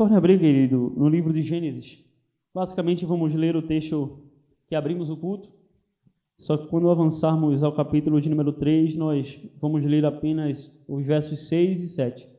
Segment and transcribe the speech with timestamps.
[0.00, 2.10] Torne a abrir, querido, no livro de Gênesis.
[2.54, 4.18] Basicamente, vamos ler o texto
[4.66, 5.52] que abrimos o culto.
[6.38, 11.40] Só que quando avançarmos ao capítulo de número 3, nós vamos ler apenas os versos
[11.48, 12.30] 6 e 7.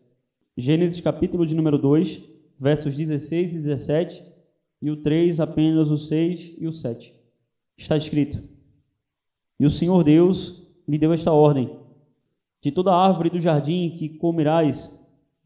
[0.58, 4.24] Gênesis, capítulo de número 2, versos 16 e 17,
[4.82, 7.14] e o 3, apenas o 6 e o 7.
[7.78, 8.40] Está escrito:
[9.60, 11.78] E o Senhor Deus lhe deu esta ordem:
[12.60, 15.01] De toda árvore do jardim que comerás,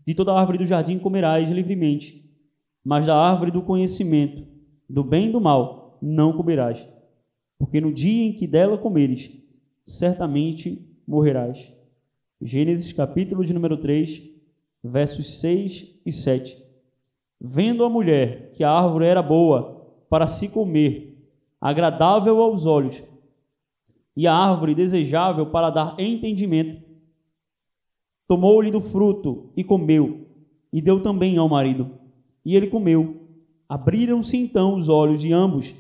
[0.06, 2.30] de toda árvore do jardim comerás livremente,
[2.84, 4.46] mas da árvore do conhecimento,
[4.88, 6.88] do bem e do mal, não comerás,
[7.58, 9.42] porque no dia em que dela comeres,
[9.86, 11.76] certamente morrerás.
[12.42, 14.30] Gênesis capítulo de número 3,
[14.84, 16.64] versos 6 e 7.
[17.42, 21.18] Vendo a mulher que a árvore era boa para se comer,
[21.60, 23.04] agradável aos olhos,
[24.16, 26.85] e a árvore desejável para dar entendimento,
[28.28, 30.28] tomou-lhe do fruto e comeu,
[30.72, 31.92] e deu também ao marido.
[32.44, 33.22] E ele comeu.
[33.68, 35.76] Abriram-se então os olhos de ambos,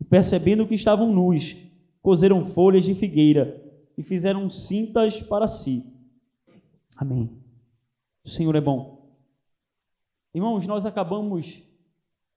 [0.00, 1.56] e percebendo que estavam nus,
[2.02, 3.62] cozeram folhas de figueira
[3.96, 5.84] e fizeram cintas para si.
[6.96, 7.30] Amém.
[8.24, 9.10] O Senhor é bom.
[10.34, 11.66] Irmãos, nós acabamos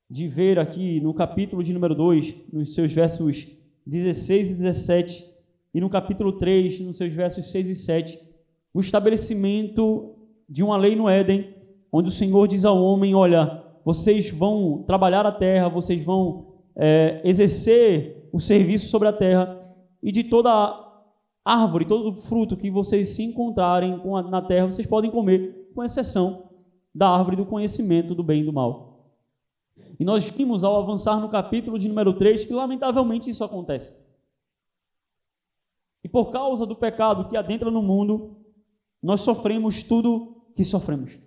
[0.10, 5.34] de ver aqui no capítulo de número 2, nos seus versos 16 e 17,
[5.74, 8.20] e no capítulo 3, nos seus versos 6 e 7,
[8.74, 10.16] o estabelecimento
[10.50, 11.54] de uma lei no Éden,
[11.92, 17.22] onde o Senhor diz ao homem: Olha, vocês vão trabalhar a terra, vocês vão é,
[17.24, 19.60] exercer o serviço sobre a terra,
[20.02, 20.82] e de toda
[21.46, 26.50] árvore, todo fruto que vocês se encontrarem na terra, vocês podem comer, com exceção
[26.94, 28.94] da árvore do conhecimento do bem e do mal.
[30.00, 34.06] E nós vimos ao avançar no capítulo de número 3 que, lamentavelmente, isso acontece.
[36.04, 38.43] E por causa do pecado que adentra no mundo,
[39.04, 41.20] nós sofremos tudo que sofremos.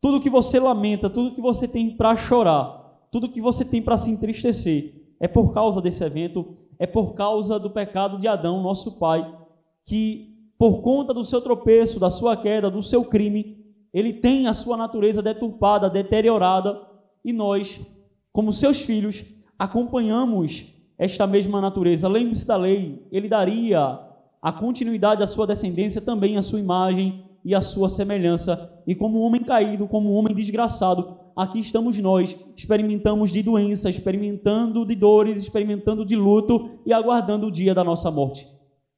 [0.00, 3.96] Tudo que você lamenta, tudo que você tem para chorar, tudo que você tem para
[3.96, 8.98] se entristecer, é por causa desse evento, é por causa do pecado de Adão, nosso
[8.98, 9.36] pai,
[9.84, 13.58] que por conta do seu tropeço, da sua queda, do seu crime,
[13.92, 16.80] ele tem a sua natureza deturpada, deteriorada,
[17.24, 17.86] e nós,
[18.32, 22.08] como seus filhos, acompanhamos esta mesma natureza.
[22.08, 24.07] Lembre-se da lei, ele daria
[24.40, 28.82] a continuidade da sua descendência, também a sua imagem e a sua semelhança.
[28.86, 34.94] E como homem caído, como homem desgraçado, aqui estamos nós, experimentamos de doença, experimentando de
[34.94, 38.46] dores, experimentando de luto e aguardando o dia da nossa morte.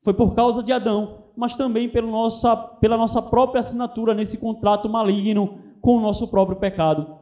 [0.03, 4.89] Foi por causa de Adão, mas também pela nossa, pela nossa própria assinatura nesse contrato
[4.89, 7.19] maligno com o nosso próprio pecado.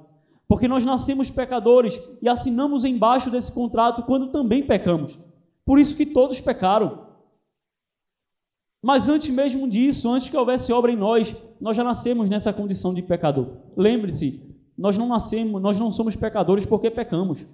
[0.48, 5.18] Porque nós nascemos pecadores e assinamos embaixo desse contrato quando também pecamos.
[5.64, 7.07] Por isso que todos pecaram.
[8.88, 12.94] Mas antes mesmo disso, antes que houvesse obra em nós, nós já nascemos nessa condição
[12.94, 13.58] de pecador.
[13.76, 17.44] Lembre-se, nós não nascemos, nós não somos pecadores porque pecamos.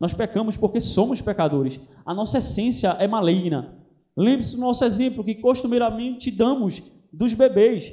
[0.00, 1.78] Nós pecamos porque somos pecadores.
[2.06, 3.84] A nossa essência é maligna.
[4.16, 7.92] Lembre-se do nosso exemplo que costumeiramente damos dos bebês.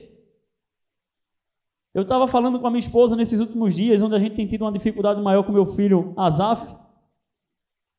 [1.93, 4.61] Eu estava falando com a minha esposa nesses últimos dias, onde a gente tem tido
[4.61, 6.73] uma dificuldade maior com meu filho Azaf,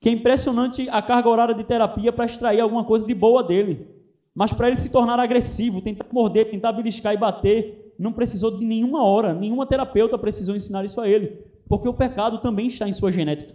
[0.01, 3.98] que é impressionante a carga horária de terapia para extrair alguma coisa de boa dele.
[4.39, 8.65] Mas para ele se tornar agressivo, tentar morder, tentar beliscar e bater, não precisou de
[8.65, 12.93] nenhuma hora, nenhuma terapeuta precisou ensinar isso a ele, porque o pecado também está em
[12.93, 13.53] sua genética.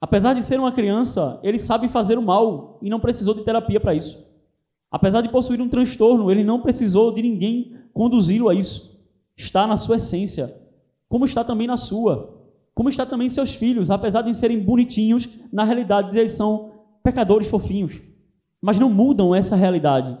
[0.00, 3.80] Apesar de ser uma criança, ele sabe fazer o mal e não precisou de terapia
[3.80, 4.24] para isso.
[4.88, 9.04] Apesar de possuir um transtorno, ele não precisou de ninguém conduzi-lo a isso.
[9.36, 10.62] Está na sua essência,
[11.08, 12.38] como está também na sua,
[12.72, 16.70] como está também seus filhos, apesar de serem bonitinhos, na realidade eles são
[17.02, 18.06] pecadores fofinhos
[18.60, 20.16] mas não mudam essa realidade.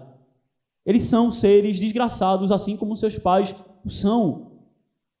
[0.84, 3.54] Eles são seres desgraçados, assim como seus pais
[3.84, 4.52] o são.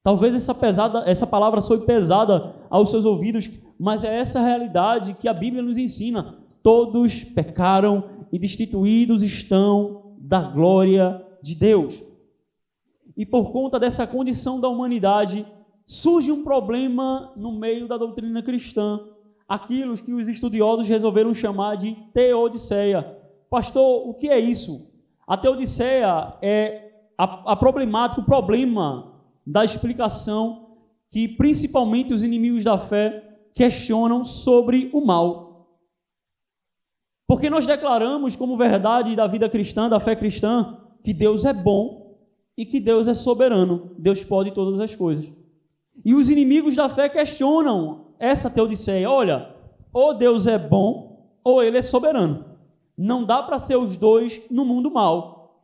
[0.02, 5.28] Talvez essa, pesada, essa palavra soe pesada aos seus ouvidos, mas é essa realidade que
[5.28, 6.38] a Bíblia nos ensina.
[6.62, 12.02] Todos pecaram e destituídos estão da glória de Deus.
[13.16, 15.46] E por conta dessa condição da humanidade,
[15.86, 19.00] surge um problema no meio da doutrina cristã,
[19.48, 23.17] aquilo que os estudiosos resolveram chamar de teodiceia.
[23.50, 24.92] Pastor, o que é isso?
[25.26, 29.14] A teodiceia é a, a problemática, o problema
[29.46, 30.76] da explicação
[31.10, 35.66] que principalmente os inimigos da fé questionam sobre o mal.
[37.26, 42.16] Porque nós declaramos como verdade da vida cristã, da fé cristã, que Deus é bom
[42.56, 43.94] e que Deus é soberano.
[43.98, 45.32] Deus pode todas as coisas.
[46.04, 49.54] E os inimigos da fé questionam essa teodiceia, olha,
[49.92, 52.47] ou Deus é bom ou ele é soberano.
[52.98, 55.62] Não dá para ser os dois no mundo mal.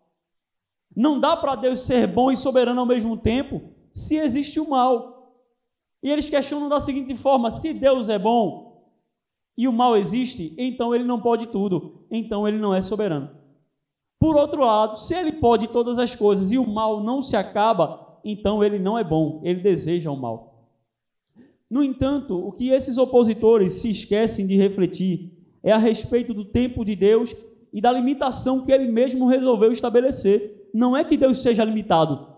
[0.96, 3.60] Não dá para Deus ser bom e soberano ao mesmo tempo,
[3.92, 5.42] se existe o mal.
[6.00, 8.88] E eles questionam da seguinte forma: se Deus é bom
[9.58, 13.30] e o mal existe, então ele não pode tudo, então ele não é soberano.
[14.20, 18.20] Por outro lado, se ele pode todas as coisas e o mal não se acaba,
[18.24, 20.68] então ele não é bom, ele deseja o mal.
[21.68, 25.33] No entanto, o que esses opositores se esquecem de refletir
[25.64, 27.34] é a respeito do tempo de Deus
[27.72, 30.68] e da limitação que ele mesmo resolveu estabelecer.
[30.72, 32.28] Não é que Deus seja limitado.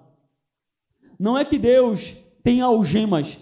[1.19, 3.39] Não é que Deus tenha algemas,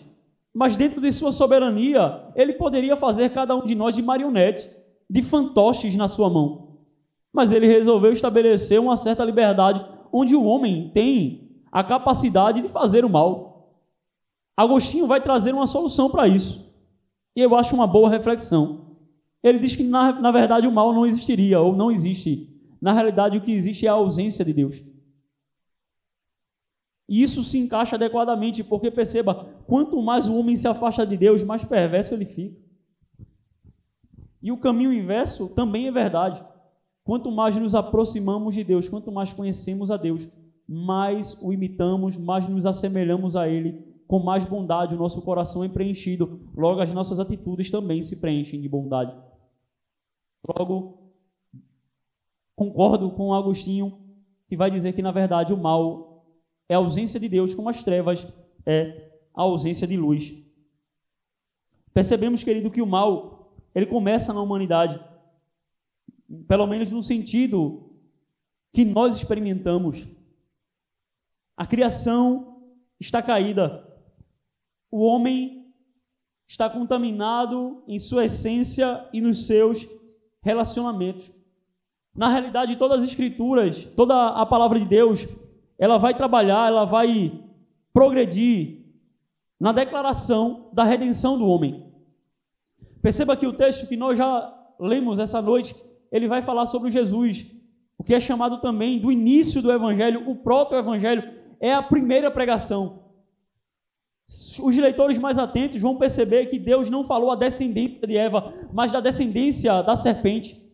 [0.54, 4.70] mas dentro de sua soberania, ele poderia fazer cada um de nós de marionete,
[5.10, 6.78] de fantoches na sua mão.
[7.32, 13.04] Mas ele resolveu estabelecer uma certa liberdade onde o homem tem a capacidade de fazer
[13.04, 13.82] o mal.
[14.56, 16.72] Agostinho vai trazer uma solução para isso.
[17.36, 18.83] E eu acho uma boa reflexão.
[19.44, 22.48] Ele diz que, na, na verdade, o mal não existiria ou não existe.
[22.80, 24.82] Na realidade, o que existe é a ausência de Deus.
[27.06, 31.44] E isso se encaixa adequadamente, porque perceba, quanto mais o homem se afasta de Deus,
[31.44, 32.58] mais perverso ele fica.
[34.42, 36.42] E o caminho inverso também é verdade.
[37.04, 40.26] Quanto mais nos aproximamos de Deus, quanto mais conhecemos a Deus,
[40.66, 45.68] mais o imitamos, mais nos assemelhamos a Ele, com mais bondade o nosso coração é
[45.68, 46.40] preenchido.
[46.56, 49.14] Logo, as nossas atitudes também se preenchem de bondade.
[50.46, 51.12] Logo,
[52.54, 53.98] concordo com Agostinho,
[54.46, 56.26] que vai dizer que, na verdade, o mal
[56.68, 58.26] é a ausência de Deus, como as trevas
[58.66, 60.32] é a ausência de luz.
[61.92, 65.00] Percebemos, querido, que o mal ele começa na humanidade,
[66.46, 67.90] pelo menos no sentido
[68.72, 70.06] que nós experimentamos.
[71.56, 73.86] A criação está caída.
[74.90, 75.72] O homem
[76.46, 79.86] está contaminado em sua essência e nos seus
[80.44, 81.32] relacionamentos.
[82.14, 85.26] Na realidade, todas as escrituras, toda a palavra de Deus,
[85.76, 87.40] ela vai trabalhar, ela vai
[87.92, 88.84] progredir
[89.58, 91.92] na declaração da redenção do homem.
[93.02, 95.74] Perceba que o texto que nós já lemos essa noite,
[96.12, 97.54] ele vai falar sobre Jesus,
[97.98, 103.03] o que é chamado também do início do evangelho, o proto-evangelho, é a primeira pregação.
[104.26, 108.90] Os leitores mais atentos vão perceber que Deus não falou a descendência de Eva, mas
[108.90, 110.64] da descendência da serpente.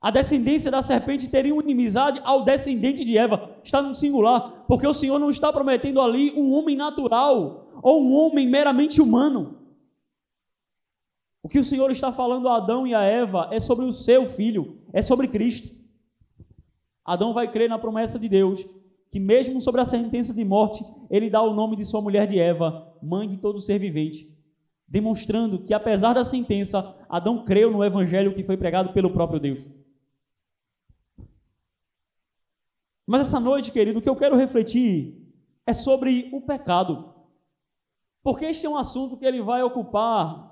[0.00, 3.50] A descendência da serpente teria uma inimizade ao descendente de Eva.
[3.64, 8.14] Está no singular, porque o Senhor não está prometendo ali um homem natural ou um
[8.14, 9.58] homem meramente humano.
[11.42, 14.28] O que o Senhor está falando a Adão e a Eva é sobre o seu
[14.28, 15.76] filho, é sobre Cristo.
[17.04, 18.66] Adão vai crer na promessa de Deus
[19.10, 22.38] que mesmo sobre a sentença de morte, ele dá o nome de sua mulher de
[22.38, 24.36] Eva, mãe de todo ser vivente,
[24.86, 29.70] demonstrando que apesar da sentença, Adão creu no evangelho que foi pregado pelo próprio Deus.
[33.06, 35.26] Mas essa noite, querido, o que eu quero refletir
[35.66, 37.14] é sobre o pecado.
[38.22, 40.46] Porque este é um assunto que ele vai ocupar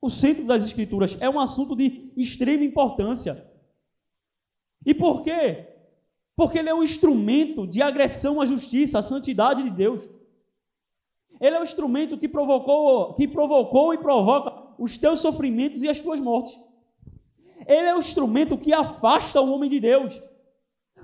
[0.00, 3.46] o centro das escrituras, é um assunto de extrema importância.
[4.86, 5.69] E por quê?
[6.40, 10.10] Porque ele é um instrumento de agressão à justiça, à santidade de Deus.
[11.38, 16.00] Ele é o instrumento que provocou, que provocou e provoca os teus sofrimentos e as
[16.00, 16.58] tuas mortes.
[17.66, 20.18] Ele é o instrumento que afasta o homem de Deus.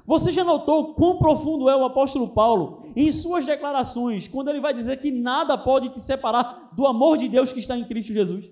[0.07, 4.73] Você já notou quão profundo é o apóstolo Paulo em suas declarações, quando ele vai
[4.73, 8.51] dizer que nada pode te separar do amor de Deus que está em Cristo Jesus?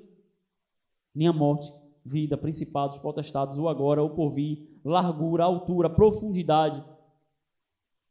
[1.14, 1.72] Nem a morte,
[2.04, 6.84] vida, principados, potestados, o agora, o porvir, largura, altura, profundidade.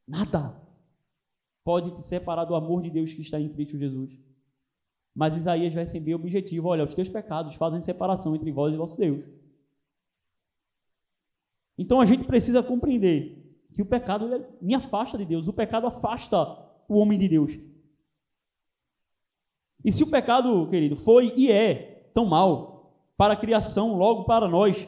[0.08, 0.60] Nada
[1.64, 4.20] pode te separar do amor de Deus que está em Cristo Jesus.
[5.16, 8.78] Mas Isaías vai ser bem objetivo: olha, os teus pecados fazem separação entre vós e
[8.78, 9.30] vosso Deus.
[11.78, 13.40] Então a gente precisa compreender
[13.74, 16.38] que o pecado me afasta de Deus, o pecado afasta
[16.88, 17.60] o homem de Deus.
[19.84, 22.73] E se o pecado, querido, foi e é tão mal
[23.18, 24.88] para a criação, logo para nós,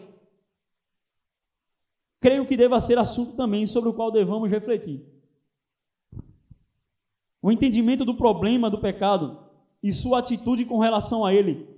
[2.19, 5.05] creio que deva ser assunto também sobre o qual devamos refletir.
[7.41, 9.39] O entendimento do problema do pecado
[9.83, 11.69] e sua atitude com relação a ele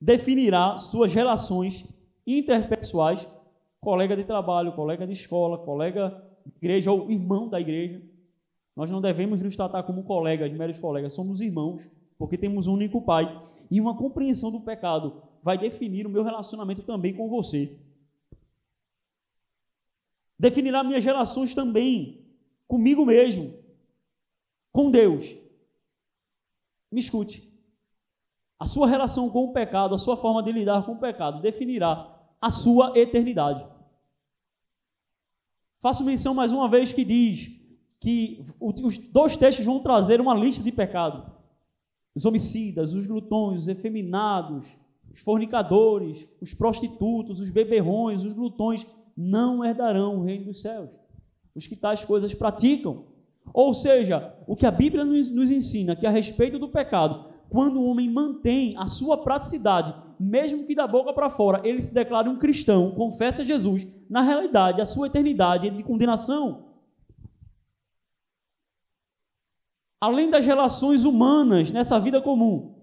[0.00, 1.94] definirá suas relações
[2.26, 3.28] interpessoais,
[3.80, 8.02] colega de trabalho, colega de escola, colega de igreja ou irmão da igreja.
[8.74, 13.00] Nós não devemos nos tratar como colegas, meros colegas, somos irmãos, porque temos um único
[13.00, 13.40] Pai.
[13.70, 17.78] E uma compreensão do pecado vai definir o meu relacionamento também com você
[20.44, 22.22] definirá minhas relações também
[22.66, 23.58] comigo mesmo,
[24.72, 25.34] com Deus.
[26.90, 27.52] Me escute.
[28.58, 32.10] A sua relação com o pecado, a sua forma de lidar com o pecado, definirá
[32.40, 33.66] a sua eternidade.
[35.80, 37.60] Faço menção mais uma vez que diz
[38.00, 41.32] que os dois textos vão trazer uma lista de pecado.
[42.14, 44.78] Os homicidas, os glutões, os efeminados,
[45.14, 48.84] os fornicadores, os prostitutos, os beberrões, os glutões
[49.16, 50.90] não herdarão o reino dos céus.
[51.54, 53.04] Os que tais coisas praticam.
[53.52, 57.80] Ou seja, o que a Bíblia nos, nos ensina que a respeito do pecado, quando
[57.80, 62.28] o homem mantém a sua praticidade, mesmo que da boca para fora ele se declare
[62.28, 66.70] um cristão, confessa Jesus, na realidade a sua eternidade é de condenação.
[70.00, 72.73] Além das relações humanas nessa vida comum,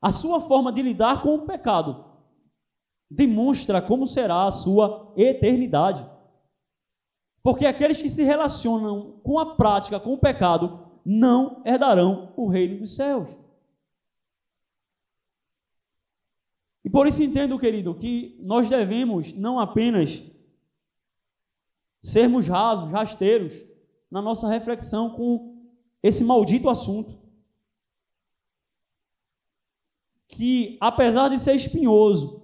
[0.00, 2.04] a sua forma de lidar com o pecado
[3.10, 6.06] demonstra como será a sua eternidade.
[7.42, 12.80] Porque aqueles que se relacionam com a prática, com o pecado, não herdarão o reino
[12.80, 13.38] dos céus.
[16.84, 20.30] E por isso entendo, querido, que nós devemos não apenas
[22.02, 23.64] sermos rasos, rasteiros
[24.10, 25.68] na nossa reflexão com
[26.02, 27.18] esse maldito assunto.
[30.28, 32.42] Que apesar de ser espinhoso,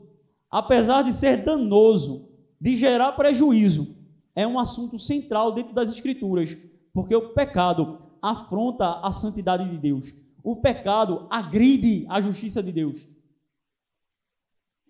[0.50, 3.96] apesar de ser danoso, de gerar prejuízo,
[4.34, 6.56] é um assunto central dentro das Escrituras,
[6.92, 10.12] porque o pecado afronta a santidade de Deus,
[10.42, 13.08] o pecado agride a justiça de Deus.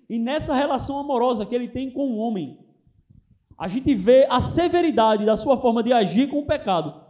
[0.08, 2.58] E nessa relação amorosa que ele tem com o homem,
[3.58, 7.00] a gente vê a severidade da sua forma de agir com o pecado,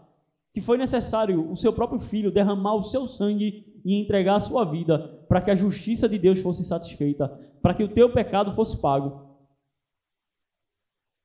[0.53, 4.65] que foi necessário o seu próprio filho derramar o seu sangue e entregar a sua
[4.65, 7.29] vida para que a justiça de Deus fosse satisfeita,
[7.61, 9.37] para que o teu pecado fosse pago.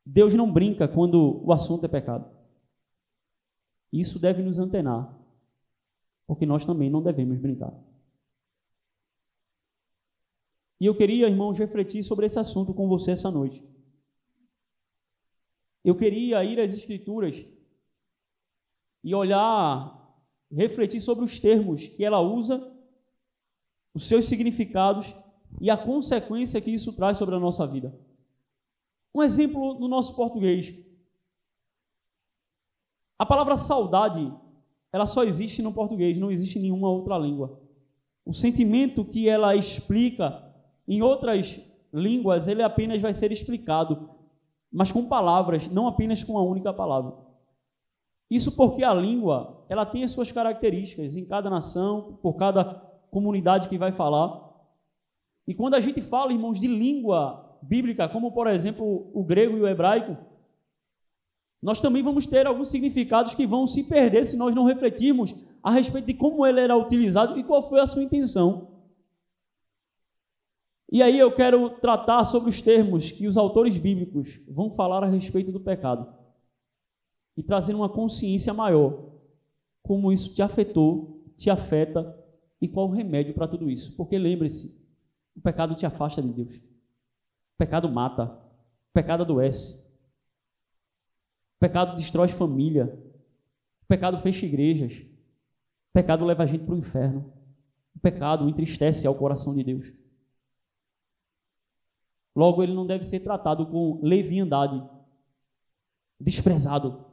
[0.06, 2.30] Deus não brinca quando o assunto é pecado.
[3.92, 5.18] Isso deve nos antenar,
[6.26, 7.74] porque nós também não devemos brincar.
[10.80, 13.64] E eu queria, irmãos, refletir sobre esse assunto com você essa noite.
[15.84, 17.46] Eu queria ir às Escrituras
[19.04, 19.97] e olhar,
[20.52, 22.74] refletir sobre os termos que ela usa,
[23.94, 25.14] os seus significados
[25.60, 27.98] e a consequência que isso traz sobre a nossa vida.
[29.14, 30.74] Um exemplo no nosso português.
[33.18, 34.32] A palavra saudade,
[34.92, 37.60] ela só existe no português, não existe em nenhuma outra língua.
[38.24, 40.44] O sentimento que ela explica
[40.88, 44.10] em outras línguas, ele apenas vai ser explicado,
[44.72, 47.27] mas com palavras, não apenas com uma única palavra.
[48.30, 52.66] Isso porque a língua, ela tem as suas características em cada nação, por cada
[53.10, 54.46] comunidade que vai falar.
[55.48, 59.62] E quando a gente fala, irmãos, de língua bíblica, como por exemplo o grego e
[59.62, 60.18] o hebraico,
[61.62, 65.72] nós também vamos ter alguns significados que vão se perder se nós não refletirmos a
[65.72, 68.76] respeito de como ele era utilizado e qual foi a sua intenção.
[70.92, 75.08] E aí eu quero tratar sobre os termos que os autores bíblicos vão falar a
[75.08, 76.08] respeito do pecado
[77.38, 79.08] e trazer uma consciência maior
[79.88, 82.14] como isso te afetou, te afeta
[82.60, 83.96] e qual o remédio para tudo isso.
[83.96, 84.86] Porque lembre-se,
[85.34, 86.58] o pecado te afasta de Deus.
[86.58, 88.26] O pecado mata.
[88.26, 89.88] O pecado adoece.
[91.56, 93.02] O pecado destrói família.
[93.84, 95.00] O pecado fecha igrejas.
[95.00, 97.34] O pecado leva a gente para o inferno.
[97.96, 99.94] O pecado entristece ao coração de Deus.
[102.36, 104.84] Logo, ele não deve ser tratado com leviandade,
[106.20, 107.07] desprezado.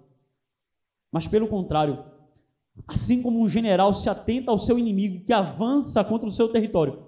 [1.15, 2.05] Mas, pelo contrário,
[2.89, 7.07] assim como um general se atenta ao seu inimigo que avança contra o seu território,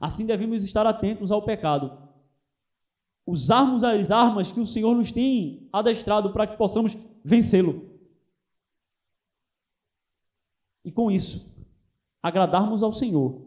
[0.00, 2.04] assim devemos estar atentos ao pecado
[3.26, 7.98] usarmos as armas que o Senhor nos tem adestrado para que possamos vencê-lo.
[10.84, 11.52] E com isso,
[12.22, 13.40] agradarmos ao Senhor.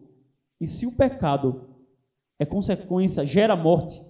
[0.60, 1.70] E se o pecado
[2.38, 4.02] é consequência, gera morte,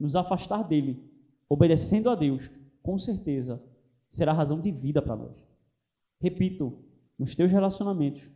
[0.00, 1.00] nos afastar dele,
[1.48, 2.50] obedecendo a Deus,
[2.82, 3.69] com certeza
[4.10, 5.42] será razão de vida para nós.
[6.20, 6.84] Repito,
[7.18, 8.30] nos teus relacionamentos,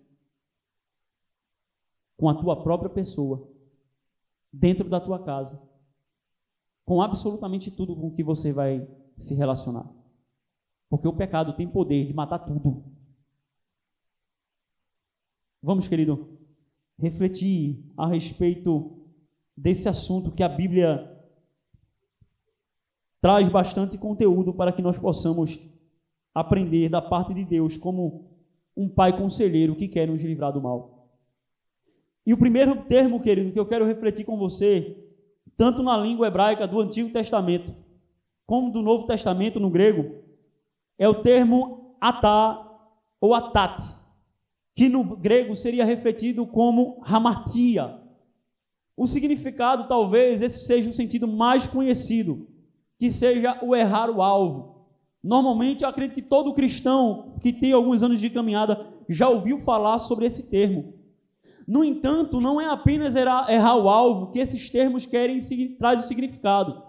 [2.17, 3.51] com a tua própria pessoa,
[4.53, 5.69] dentro da tua casa,
[6.85, 9.91] com absolutamente tudo com que você vai se relacionar.
[10.89, 12.85] Porque o pecado tem poder de matar tudo.
[15.61, 16.39] Vamos, querido,
[16.99, 19.03] refletir a respeito
[19.57, 21.14] desse assunto que a Bíblia
[23.25, 25.59] traz bastante conteúdo para que nós possamos
[26.35, 28.29] aprender da parte de Deus como
[28.77, 31.09] um pai conselheiro que quer nos livrar do mal.
[32.27, 35.03] E o primeiro termo, querido, que eu quero refletir com você
[35.57, 37.75] tanto na língua hebraica do Antigo Testamento,
[38.45, 40.23] como do Novo Testamento no grego,
[40.99, 42.79] é o termo atá
[43.23, 43.83] ou atat,
[44.77, 48.03] que no grego seria refletido como hamartia.
[48.95, 52.53] O significado, talvez, esse seja o sentido mais conhecido,
[53.05, 54.87] que seja o errar o alvo.
[55.23, 59.99] Normalmente, eu acredito que todo cristão que tem alguns anos de caminhada já ouviu falar
[59.99, 60.95] sobre esse termo.
[61.69, 65.37] No entanto, não é apenas errar, errar o alvo que esses termos querem
[65.79, 66.83] traz o significado.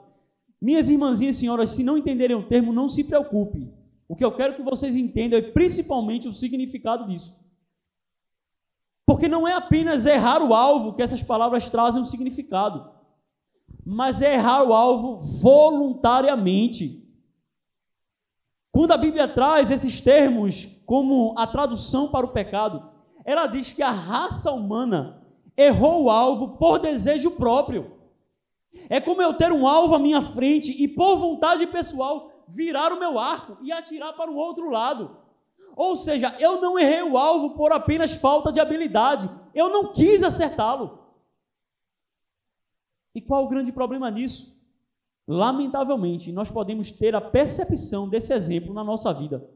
[0.62, 3.70] Minhas irmãzinhas e senhoras, se não entenderem o termo, não se preocupe.
[4.08, 7.44] O que eu quero que vocês entendam é principalmente o significado disso.
[9.06, 12.95] Porque não é apenas errar o alvo que essas palavras trazem um significado,
[13.86, 17.06] mas é errar o alvo voluntariamente.
[18.72, 22.90] Quando a Bíblia traz esses termos como a tradução para o pecado,
[23.24, 25.22] ela diz que a raça humana
[25.56, 27.92] errou o alvo por desejo próprio.
[28.90, 33.00] É como eu ter um alvo à minha frente e, por vontade pessoal, virar o
[33.00, 35.18] meu arco e atirar para o outro lado.
[35.76, 40.24] Ou seja, eu não errei o alvo por apenas falta de habilidade, eu não quis
[40.24, 41.05] acertá-lo.
[43.16, 44.62] E qual o grande problema nisso?
[45.26, 49.50] Lamentavelmente, nós podemos ter a percepção desse exemplo na nossa vida.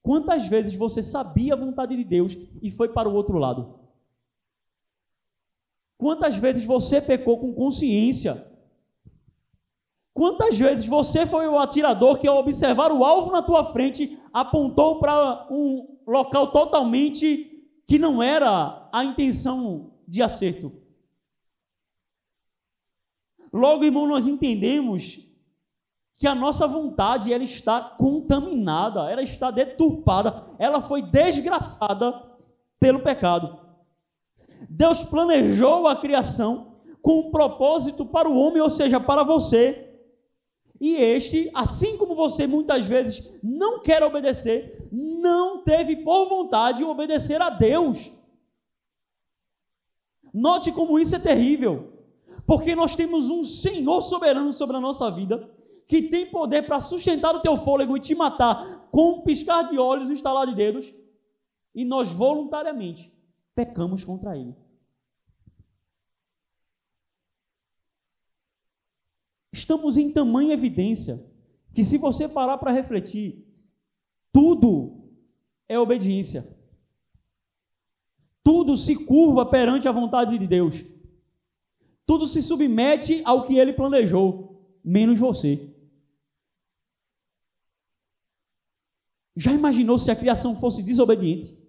[0.00, 3.80] Quantas vezes você sabia a vontade de Deus e foi para o outro lado?
[5.98, 8.46] Quantas vezes você pecou com consciência?
[10.14, 15.00] Quantas vezes você foi o atirador que, ao observar o alvo na tua frente, apontou
[15.00, 20.85] para um local totalmente que não era a intenção de acerto?
[23.56, 25.26] Logo, irmão, nós entendemos
[26.14, 32.22] que a nossa vontade ela está contaminada, ela está deturpada, ela foi desgraçada
[32.78, 33.58] pelo pecado.
[34.68, 39.82] Deus planejou a criação com um propósito para o homem, ou seja, para você.
[40.78, 47.40] E este, assim como você muitas vezes não quer obedecer, não teve por vontade obedecer
[47.40, 48.12] a Deus.
[50.32, 51.95] Note como isso é terrível.
[52.46, 55.50] Porque nós temos um Senhor soberano sobre a nossa vida,
[55.86, 59.78] que tem poder para sustentar o teu fôlego e te matar com um piscar de
[59.78, 60.92] olhos, um estalar de dedos,
[61.74, 63.12] e nós voluntariamente
[63.54, 64.54] pecamos contra ele.
[69.52, 71.32] Estamos em tamanha evidência
[71.74, 73.46] que, se você parar para refletir,
[74.32, 75.10] tudo
[75.68, 76.56] é obediência.
[78.42, 80.84] Tudo se curva perante a vontade de Deus.
[82.06, 85.74] Tudo se submete ao que ele planejou, menos você.
[89.34, 91.66] Já imaginou se a criação fosse desobediente?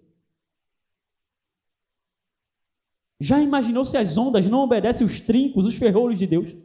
[3.20, 6.56] Já imaginou se as ondas não obedecem os trincos, os ferrolhos de Deus?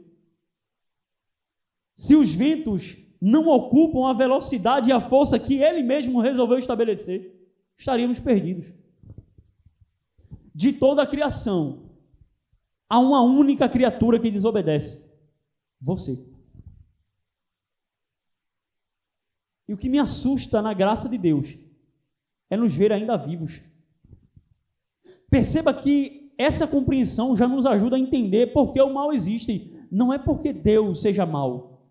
[1.95, 7.51] Se os ventos não ocupam a velocidade e a força que ele mesmo resolveu estabelecer,
[7.75, 8.73] estaríamos perdidos.
[10.53, 11.82] De toda a criação,
[12.93, 15.11] Há uma única criatura que desobedece:
[15.81, 16.23] você.
[19.67, 21.57] E o que me assusta na graça de Deus
[22.51, 23.63] é nos ver ainda vivos.
[25.27, 29.87] Perceba que essa compreensão já nos ajuda a entender por que o mal existe.
[29.91, 31.89] Não é porque Deus seja mal.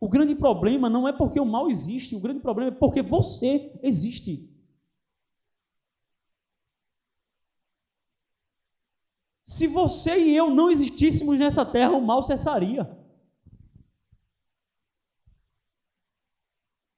[0.00, 3.70] O grande problema não é porque o mal existe, o grande problema é porque você
[3.84, 4.51] existe.
[9.52, 12.90] Se você e eu não existíssemos nessa terra, o mal cessaria.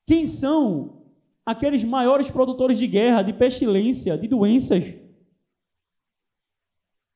[0.07, 1.05] Quem são
[1.45, 4.85] aqueles maiores produtores de guerra, de pestilência, de doenças?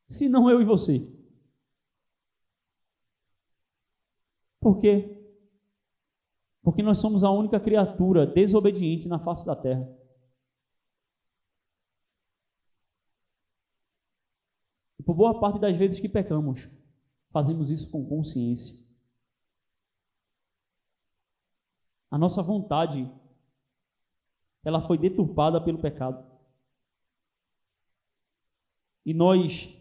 [0.08, 1.08] Se não eu e você.
[4.58, 5.22] Por quê?
[6.64, 9.88] Porque nós somos a única criatura desobediente na face da terra.
[15.08, 16.68] Por boa parte das vezes que pecamos,
[17.30, 18.86] fazemos isso com consciência.
[22.10, 23.10] A nossa vontade,
[24.62, 26.30] ela foi deturpada pelo pecado.
[29.02, 29.74] E nós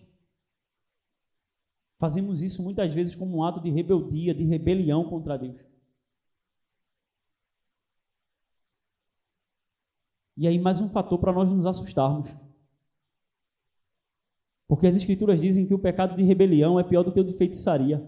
[1.97, 5.61] fazemos isso muitas vezes como um ato de rebeldia, de rebelião contra Deus.
[10.37, 12.46] E aí, mais um fator para nós nos assustarmos.
[14.67, 17.33] Porque as Escrituras dizem que o pecado de rebelião é pior do que o de
[17.33, 18.05] feitiçaria.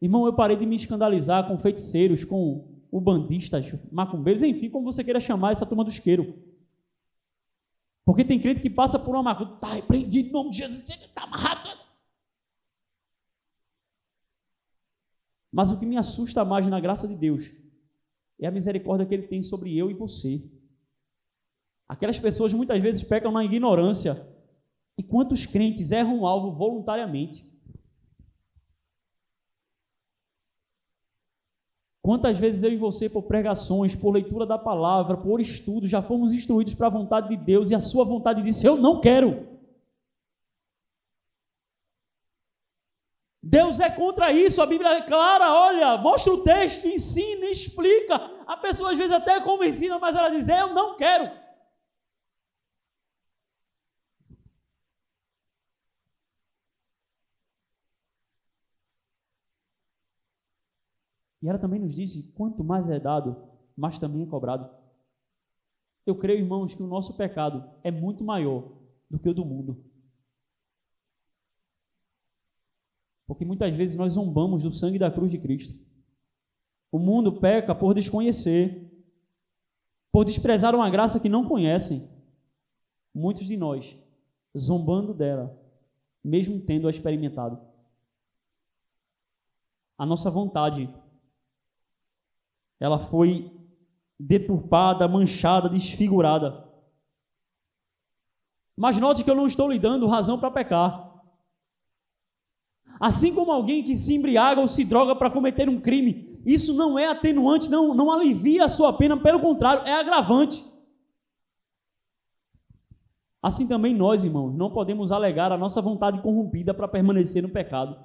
[0.00, 5.18] Irmão, eu parei de me escandalizar com feiticeiros, com ubandistas, macumbeiros, enfim, como você queira
[5.18, 6.34] chamar essa turma do isqueiro.
[8.04, 11.24] Porque tem crente que passa por uma macumba, está repreendido em nome de Jesus, está
[11.24, 11.76] amarrado.
[15.50, 17.50] Mas o que me assusta mais na graça de Deus
[18.38, 20.44] é a misericórdia que Ele tem sobre eu e você.
[21.88, 24.26] Aquelas pessoas muitas vezes pecam na ignorância.
[24.98, 27.44] E quantos crentes erram o alvo voluntariamente?
[32.02, 36.32] Quantas vezes eu e você, por pregações, por leitura da palavra, por estudo, já fomos
[36.32, 39.56] instruídos para a vontade de Deus e a sua vontade disse: Eu não quero.
[43.42, 48.16] Deus é contra isso, a Bíblia é clara, olha, mostra o texto, ensina, explica.
[48.46, 51.45] A pessoa às vezes até é convencida, mas ela diz: Eu não quero.
[61.46, 63.36] E ela também nos diz quanto mais é dado,
[63.76, 64.68] mais também é cobrado.
[66.04, 68.72] Eu creio, irmãos, que o nosso pecado é muito maior
[69.08, 69.84] do que o do mundo.
[73.28, 75.78] Porque muitas vezes nós zombamos do sangue da cruz de Cristo.
[76.90, 78.92] O mundo peca por desconhecer,
[80.10, 82.10] por desprezar uma graça que não conhecem.
[83.14, 83.96] Muitos de nós
[84.58, 85.56] zombando dela,
[86.24, 87.60] mesmo tendo-a experimentado.
[89.96, 90.92] A nossa vontade
[92.78, 93.50] ela foi
[94.18, 96.64] deturpada, manchada, desfigurada.
[98.76, 101.06] Mas note que eu não estou lhe dando razão para pecar.
[103.00, 106.98] Assim como alguém que se embriaga ou se droga para cometer um crime, isso não
[106.98, 110.64] é atenuante, não, não alivia a sua pena, pelo contrário, é agravante.
[113.42, 117.96] Assim também nós, irmãos, não podemos alegar a nossa vontade corrompida para permanecer no pecado.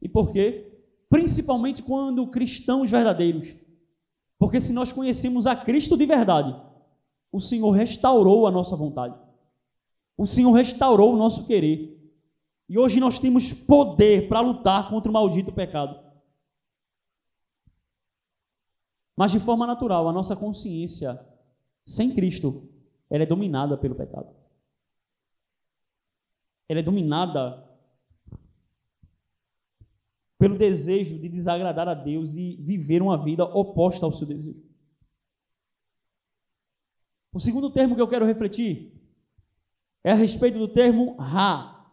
[0.00, 0.67] E por quê?
[1.08, 3.54] Principalmente quando cristãos verdadeiros.
[4.38, 6.54] Porque se nós conhecemos a Cristo de verdade,
[7.32, 9.18] o Senhor restaurou a nossa vontade.
[10.16, 11.96] O Senhor restaurou o nosso querer.
[12.68, 15.98] E hoje nós temos poder para lutar contra o maldito pecado.
[19.16, 21.18] Mas de forma natural, a nossa consciência
[21.84, 22.68] sem Cristo,
[23.10, 24.28] ela é dominada pelo pecado.
[26.68, 27.67] Ela é dominada
[30.38, 34.62] pelo desejo de desagradar a Deus e viver uma vida oposta ao seu desejo.
[37.32, 38.92] O segundo termo que eu quero refletir
[40.04, 41.92] é a respeito do termo ra,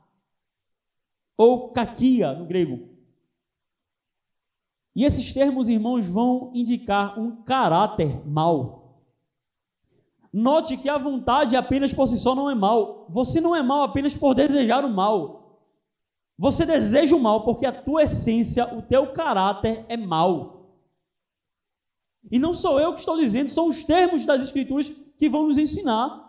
[1.36, 2.96] ou kakia no grego.
[4.96, 9.02] E esses termos, irmãos, vão indicar um caráter mau.
[10.32, 13.08] Note que a vontade apenas por si só não é mal.
[13.10, 15.45] Você não é mal apenas por desejar o mal.
[16.38, 20.56] Você deseja o mal porque a tua essência, o teu caráter é mal.
[22.30, 25.58] E não sou eu que estou dizendo, são os termos das Escrituras que vão nos
[25.58, 26.24] ensinar.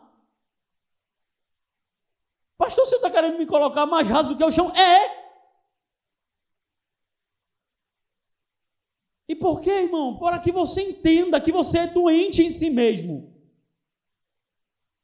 [2.57, 4.75] Pastor, você está querendo me colocar mais raso do que o chão?
[4.75, 5.27] É!
[9.29, 10.19] E por quê, irmão?
[10.19, 13.35] Para que você entenda que você é doente em si mesmo.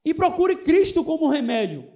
[0.05, 1.92] E procure Cristo como remédio.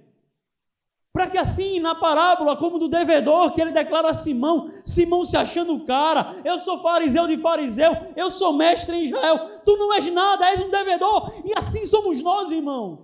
[1.17, 5.35] Para que assim, na parábola, como do devedor, que ele declara a Simão, Simão se
[5.35, 9.91] achando o cara, eu sou fariseu de fariseu, eu sou mestre em Israel, tu não
[9.91, 12.99] és nada, és um devedor, e assim somos nós, irmãos.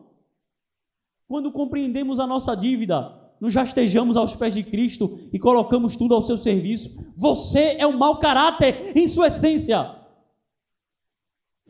[1.28, 6.23] Quando compreendemos a nossa dívida, nos rastejamos aos pés de Cristo e colocamos tudo ao
[6.23, 7.04] seu serviço.
[7.17, 9.91] Você é um mau caráter em sua essência.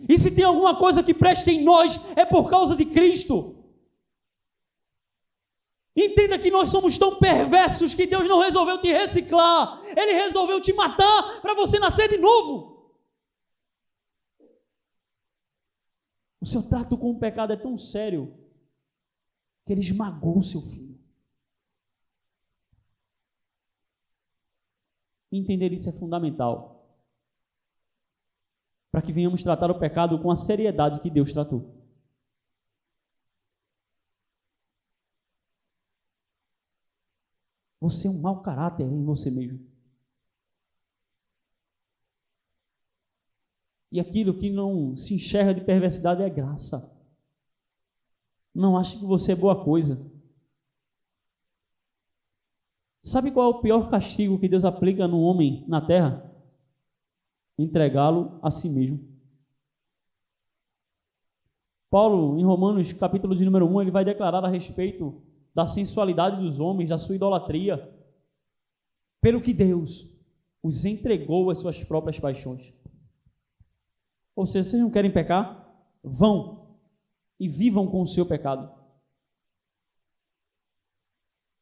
[0.10, 3.63] E se tem alguma coisa que preste em nós, é por causa de Cristo.
[5.96, 10.74] Entenda que nós somos tão perversos que Deus não resolveu te reciclar, Ele resolveu te
[10.74, 12.74] matar para você nascer de novo.
[16.42, 18.38] O seu trato com o pecado é tão sério
[19.66, 21.00] que ele esmagou o seu filho.
[25.32, 26.86] Entender isso é fundamental
[28.92, 31.83] para que venhamos tratar o pecado com a seriedade que Deus tratou.
[37.84, 39.60] Você é um mau caráter em você mesmo.
[43.92, 46.98] E aquilo que não se enxerga de perversidade é graça.
[48.56, 50.10] Não ache que você é boa coisa.
[53.02, 56.34] Sabe qual é o pior castigo que Deus aplica no homem na terra?
[57.60, 59.06] Entregá-lo a si mesmo.
[61.90, 65.22] Paulo, em Romanos, capítulo de número 1, ele vai declarar a respeito
[65.54, 67.92] da sensualidade dos homens, da sua idolatria,
[69.22, 70.14] pelo que Deus
[70.62, 72.74] os entregou às suas próprias paixões.
[74.36, 75.72] Ou seja, vocês não querem pecar?
[76.04, 76.78] Vão
[77.40, 78.72] e vivam com o seu pecado.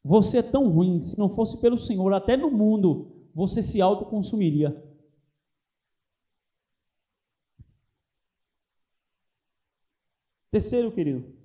[0.04, 4.70] Você é tão ruim, se não fosse pelo Senhor, até no mundo, você se autoconsumiria.
[10.50, 11.41] Terceiro, querido,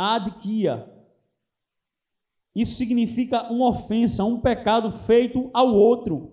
[0.00, 0.88] adquia.
[2.54, 6.32] Isso significa uma ofensa, um pecado feito ao outro,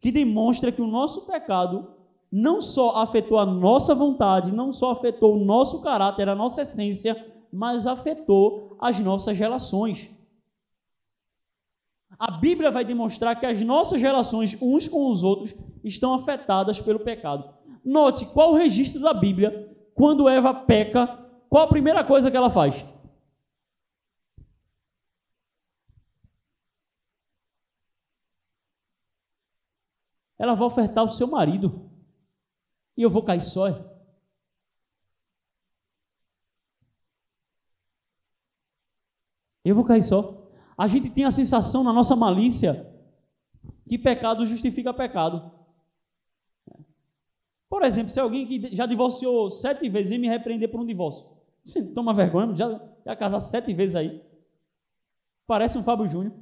[0.00, 1.94] que demonstra que o nosso pecado
[2.30, 7.16] não só afetou a nossa vontade, não só afetou o nosso caráter, a nossa essência,
[7.52, 10.16] mas afetou as nossas relações.
[12.18, 17.00] A Bíblia vai demonstrar que as nossas relações uns com os outros estão afetadas pelo
[17.00, 17.48] pecado.
[17.84, 21.18] Note qual o registro da Bíblia quando Eva peca,
[21.50, 22.84] qual a primeira coisa que ela faz?
[30.38, 31.90] Ela vai ofertar o seu marido.
[32.96, 33.66] E eu vou cair só.
[39.64, 40.48] Eu vou cair só.
[40.78, 42.86] A gente tem a sensação na nossa malícia
[43.88, 45.52] que pecado justifica pecado.
[47.68, 51.39] Por exemplo, se alguém que já divorciou sete vezes e me repreender por um divórcio,
[51.94, 52.68] toma vergonha, já,
[53.04, 54.24] já casar sete vezes aí.
[55.46, 56.34] Parece um Fábio Júnior.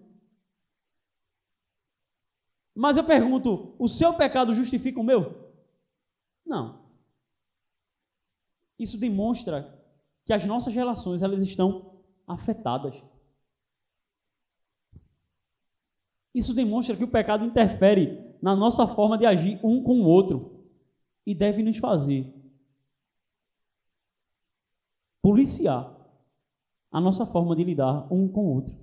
[2.75, 5.53] Mas eu pergunto: o seu pecado justifica o meu?
[6.47, 6.87] Não.
[8.79, 9.77] Isso demonstra
[10.25, 13.03] que as nossas relações elas estão afetadas.
[16.35, 20.65] Isso demonstra que o pecado interfere na nossa forma de agir um com o outro
[21.27, 22.38] e deve nos fazer
[25.29, 25.95] policiar
[26.91, 28.75] a nossa forma de lidar um com o outro.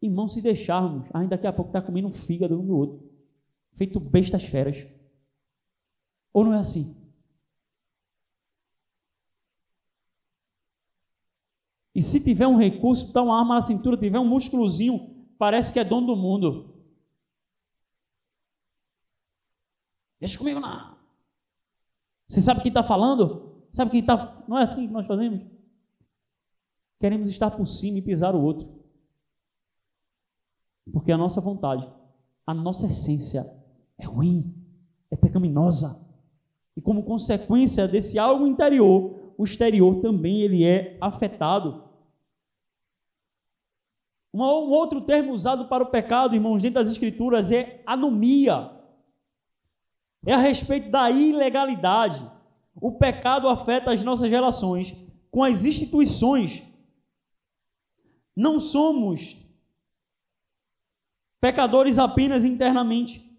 [0.00, 3.10] Irmão, se deixarmos, ainda daqui a pouco está comendo um fígado um do outro,
[3.72, 4.86] feito bestas feras.
[6.32, 6.96] Ou não é assim?
[11.92, 15.80] E se tiver um recurso, botar uma arma na cintura, tiver um músculozinho parece que
[15.80, 16.72] é dono do mundo.
[20.20, 20.96] Deixa comigo não.
[22.28, 23.51] Você sabe quem está falando?
[23.72, 24.44] Sabe quem está.
[24.46, 25.40] Não é assim que nós fazemos?
[27.00, 28.68] Queremos estar por cima e pisar o outro.
[30.92, 31.90] Porque a nossa vontade,
[32.46, 33.44] a nossa essência
[33.98, 34.54] é ruim,
[35.10, 36.06] é pecaminosa.
[36.76, 41.84] E como consequência desse algo interior, o exterior também ele é afetado.
[44.34, 48.70] Um outro termo usado para o pecado, irmãos, dentro das Escrituras é anomia.
[50.24, 52.24] É a respeito da ilegalidade.
[52.80, 54.96] O pecado afeta as nossas relações
[55.30, 56.62] com as instituições.
[58.34, 59.38] Não somos
[61.40, 63.30] pecadores apenas internamente.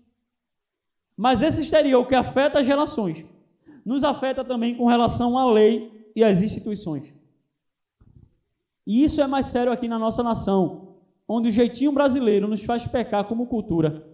[1.16, 3.26] Mas esse exterior que afeta as relações,
[3.86, 7.14] nos afeta também com relação à lei e às instituições.
[8.86, 10.96] E isso é mais sério aqui na nossa nação,
[11.28, 14.13] onde o jeitinho brasileiro nos faz pecar como cultura.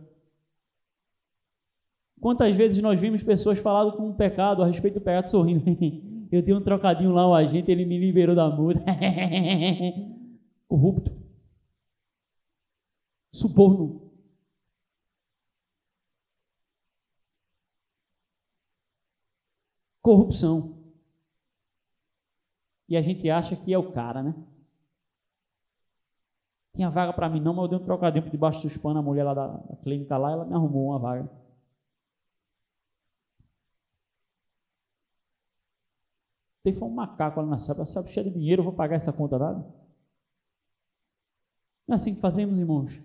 [2.19, 5.63] Quantas vezes nós vimos pessoas falando com um pecado a respeito do pecado sorrindo?
[6.31, 8.83] Eu dei um trocadinho lá, o agente, ele me liberou da multa.
[10.67, 11.11] Corrupto.
[13.31, 14.11] Suborno.
[20.01, 20.77] Corrupção.
[22.87, 24.35] E a gente acha que é o cara, né?
[26.73, 29.01] Tinha vaga para mim não, mas eu dei um trocadinho por debaixo dos panos, a
[29.01, 31.38] mulher lá da, da clínica lá, ela me arrumou uma vaga.
[36.63, 39.13] Tem foi um macaco lá na sala, sabe, cheio de dinheiro, eu vou pagar essa
[39.13, 39.59] conta nada?
[41.87, 43.01] Não é assim que fazemos, irmãos.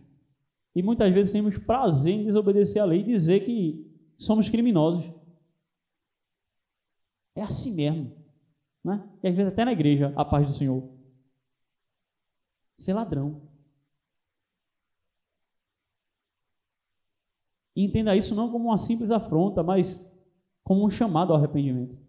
[0.75, 5.12] E muitas vezes temos prazer em desobedecer a lei e dizer que somos criminosos.
[7.35, 8.12] É assim mesmo.
[8.85, 9.09] Né?
[9.23, 10.87] E às vezes até na igreja, a paz do Senhor.
[12.77, 13.40] Ser ladrão.
[17.75, 20.05] E entenda isso não como uma simples afronta, mas
[20.62, 22.04] como um chamado ao arrependimento.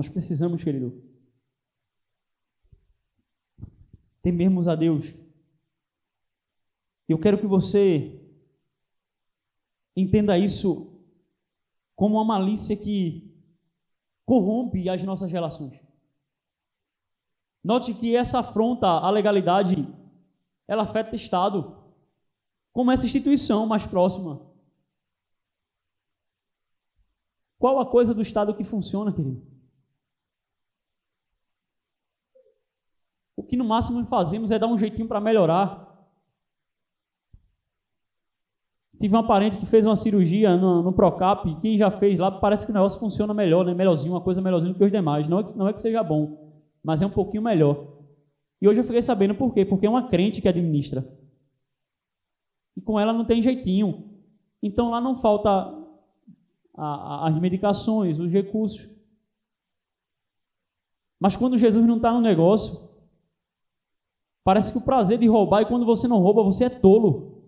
[0.00, 0.98] Nós precisamos, querido,
[4.22, 5.14] temermos a Deus.
[7.06, 8.18] Eu quero que você
[9.94, 11.04] entenda isso
[11.94, 13.30] como uma malícia que
[14.24, 15.78] corrompe as nossas relações.
[17.62, 19.86] Note que essa afronta à legalidade,
[20.66, 21.76] ela afeta o Estado,
[22.72, 24.50] como essa instituição mais próxima.
[27.58, 29.59] Qual a coisa do Estado que funciona, querido?
[33.50, 35.90] Que no máximo fazemos é dar um jeitinho para melhorar.
[39.00, 42.64] Tive uma parente que fez uma cirurgia no, no Procap, quem já fez lá, parece
[42.64, 43.74] que o negócio funciona melhor, né?
[43.74, 45.28] Melhorzinho, uma coisa melhorzinha do que os demais.
[45.28, 47.88] Não é que, não é que seja bom, mas é um pouquinho melhor.
[48.62, 49.64] E hoje eu fiquei sabendo por quê?
[49.64, 51.04] Porque é uma crente que administra.
[52.76, 54.04] E com ela não tem jeitinho.
[54.62, 55.48] Então lá não falta
[56.76, 58.88] a, a, as medicações, os recursos.
[61.18, 62.89] Mas quando Jesus não está no negócio,
[64.44, 67.44] parece que o prazer de roubar, e quando você não rouba, você é tolo.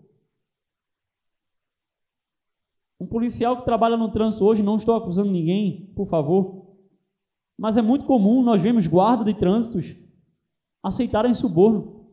[3.00, 6.76] Um policial que trabalha no trânsito hoje, não estou acusando ninguém, por favor,
[7.58, 9.96] mas é muito comum nós vemos guarda de trânsitos
[10.82, 12.06] aceitarem suborno,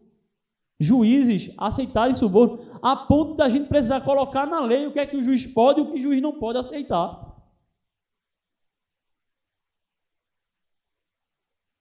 [0.79, 5.17] juízes aceitarem suborno, a ponto da gente precisar colocar na lei o que é que
[5.17, 7.28] o juiz pode e o que o juiz não pode aceitar.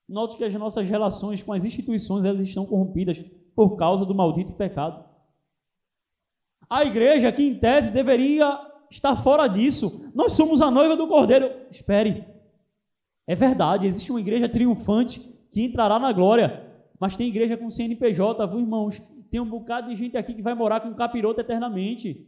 [0.08, 3.22] Note que as nossas relações com as instituições elas estão corrompidas
[3.54, 5.04] por causa do maldito pecado.
[6.70, 8.58] A igreja, que em tese deveria
[8.90, 11.50] estar fora disso, nós somos a noiva do cordeiro.
[11.70, 12.24] Espere,
[13.26, 16.66] é verdade, existe uma igreja triunfante que entrará na glória,
[16.98, 19.00] mas tem igreja com CNPJ, viu, irmãos?
[19.30, 22.26] Tem um bocado de gente aqui que vai morar com capiroto eternamente.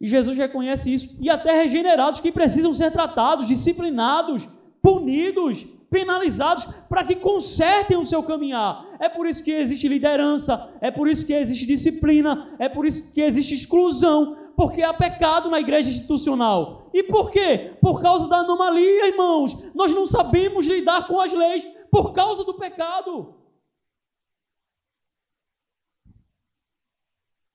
[0.00, 1.18] E Jesus reconhece isso.
[1.20, 4.48] E até regenerados que precisam ser tratados, disciplinados,
[4.82, 8.84] punidos, penalizados, para que consertem o seu caminhar.
[8.98, 13.12] É por isso que existe liderança, é por isso que existe disciplina, é por isso
[13.12, 16.90] que existe exclusão, porque há pecado na igreja institucional.
[16.92, 17.76] E por quê?
[17.80, 19.72] Por causa da anomalia, irmãos.
[19.72, 23.36] Nós não sabemos lidar com as leis por causa do pecado.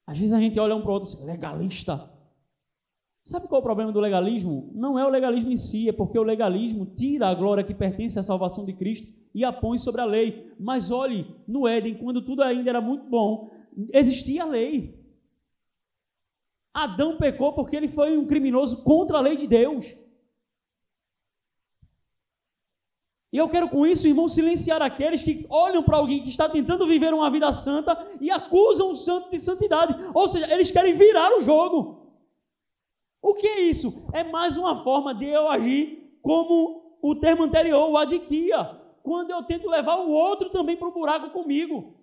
[0.07, 2.09] Às vezes a gente olha um para o outro assim, legalista.
[3.29, 4.71] Sabe qual é o problema do legalismo?
[4.73, 8.17] Não é o legalismo em si, é porque o legalismo tira a glória que pertence
[8.17, 10.51] à salvação de Cristo e a põe sobre a lei.
[10.59, 13.51] Mas olhe, no Éden, quando tudo ainda era muito bom,
[13.93, 14.99] existia a lei.
[16.73, 19.95] Adão pecou porque ele foi um criminoso contra a lei de Deus.
[23.31, 26.87] E eu quero com isso, irmão, silenciar aqueles que olham para alguém que está tentando
[26.87, 29.95] viver uma vida santa e acusam o santo de santidade.
[30.15, 31.98] Ou seja, eles querem virar o jogo.
[33.21, 34.07] O que é isso?
[34.13, 38.77] É mais uma forma de eu agir como o termo anterior, o adquia.
[39.03, 41.95] Quando eu tento levar o outro também para o buraco comigo.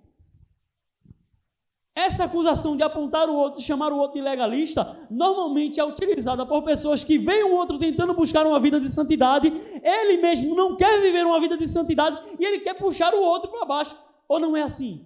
[1.94, 6.44] Essa acusação de apontar o outro, de chamar o outro de legalista, normalmente é utilizada
[6.44, 9.50] por pessoas que veem o outro tentando buscar uma vida de santidade,
[9.82, 13.50] ele mesmo não quer viver uma vida de santidade e ele quer puxar o outro
[13.50, 13.96] para baixo.
[14.28, 15.05] Ou não é assim?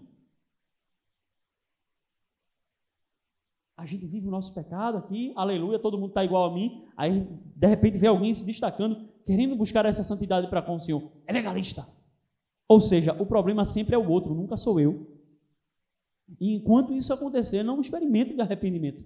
[3.81, 7.27] A gente vive o nosso pecado aqui, aleluia, todo mundo está igual a mim, aí
[7.57, 11.11] de repente vê alguém se destacando, querendo buscar essa santidade para com o Senhor.
[11.27, 11.89] É legalista.
[12.69, 15.11] Ou seja, o problema sempre é o outro, nunca sou eu.
[16.39, 19.03] E enquanto isso acontecer, não experimente de arrependimento.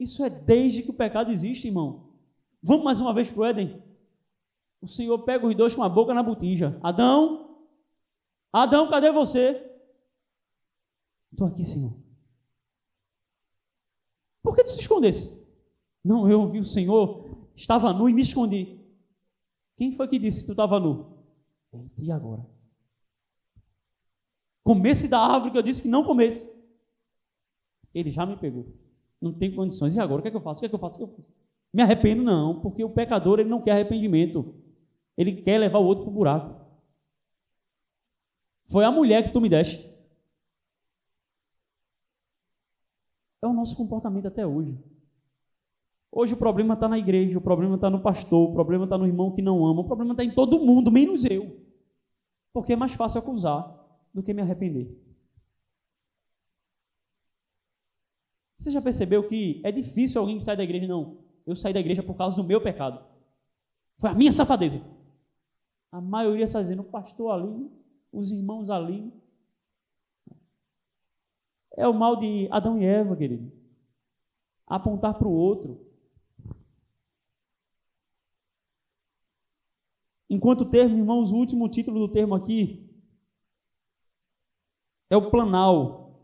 [0.00, 2.14] Isso é desde que o pecado existe, irmão.
[2.62, 3.82] Vamos mais uma vez para o Éden.
[4.80, 6.80] O Senhor pega os dois com a boca na botija.
[6.82, 7.58] Adão,
[8.50, 9.68] Adão, cadê você?
[11.30, 11.92] Estou aqui, Senhor.
[14.42, 15.46] Por que tu se escondesse?
[16.04, 18.78] Não, eu ouvi o Senhor, estava nu e me escondi.
[19.76, 21.18] Quem foi que disse que tu estava nu?
[21.96, 22.44] E agora?
[24.64, 26.58] Comesse da árvore que eu disse que não comesse.
[27.94, 28.66] Ele já me pegou.
[29.20, 29.94] Não tem condições.
[29.94, 30.20] E agora?
[30.20, 30.58] O que é que eu faço?
[30.58, 30.94] O que é que eu faço?
[30.96, 31.28] O que eu faço?
[31.72, 34.54] Me arrependo, não, porque o pecador ele não quer arrependimento.
[35.16, 36.66] Ele quer levar o outro para o buraco.
[38.66, 39.97] Foi a mulher que tu me deste.
[43.42, 44.76] É o nosso comportamento até hoje.
[46.10, 49.06] Hoje o problema está na igreja, o problema está no pastor, o problema está no
[49.06, 51.60] irmão que não ama, o problema está em todo mundo, menos eu.
[52.52, 53.78] Porque é mais fácil acusar
[54.12, 54.90] do que me arrepender.
[58.56, 60.88] Você já percebeu que é difícil alguém que sai da igreja?
[60.88, 63.04] Não, eu saí da igreja por causa do meu pecado.
[63.98, 64.80] Foi a minha safadeza.
[65.92, 67.70] A maioria está dizendo, o pastor ali,
[68.12, 69.12] os irmãos ali.
[71.78, 73.52] É o mal de Adão e Eva, querido.
[74.66, 75.80] Apontar para o outro.
[80.28, 82.84] Enquanto o termo, irmãos, o último título do termo aqui
[85.08, 86.20] é o planal,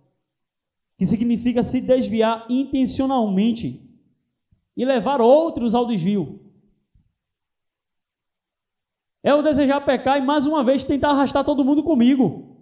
[0.99, 3.81] que significa se desviar intencionalmente
[4.76, 6.41] e levar outros ao desvio.
[9.22, 12.54] É o desejar pecar e mais uma vez tentar arrastar todo mundo comigo.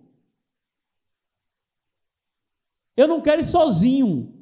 [2.96, 4.32] Eu não quero ir sozinho.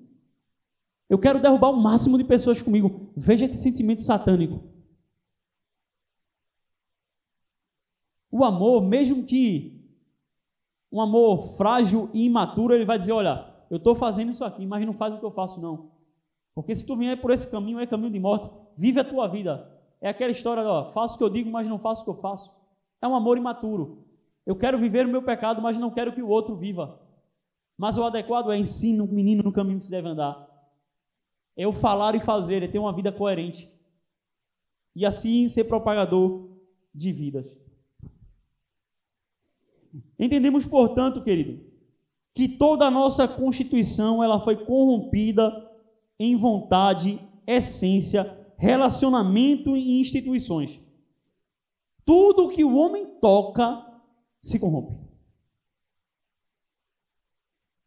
[1.09, 3.13] Eu quero derrubar o máximo de pessoas comigo.
[3.17, 4.63] Veja que sentimento satânico.
[8.31, 9.81] O amor, mesmo que
[10.91, 14.87] um amor frágil e imaturo, ele vai dizer: Olha, eu estou fazendo isso aqui, mas
[14.87, 15.91] não faz o que eu faço, não.
[16.55, 18.51] Porque se tu vier por esse caminho, é caminho de morte.
[18.77, 19.69] Vive a tua vida.
[20.01, 22.21] É aquela história: ó, faço o que eu digo, mas não faço o que eu
[22.21, 22.55] faço.
[23.03, 24.05] É um amor imaturo.
[24.47, 27.01] Eu quero viver o meu pecado, mas não quero que o outro viva.
[27.81, 30.47] Mas o adequado é ensino o menino no caminho que se deve andar.
[31.57, 33.74] É o falar e fazer, é ter uma vida coerente.
[34.95, 36.51] E assim ser propagador
[36.95, 37.59] de vidas.
[40.18, 41.64] Entendemos, portanto, querido,
[42.35, 45.51] que toda a nossa constituição ela foi corrompida
[46.18, 50.78] em vontade, essência, relacionamento e instituições.
[52.05, 53.87] Tudo que o homem toca
[54.43, 55.10] se corrompe.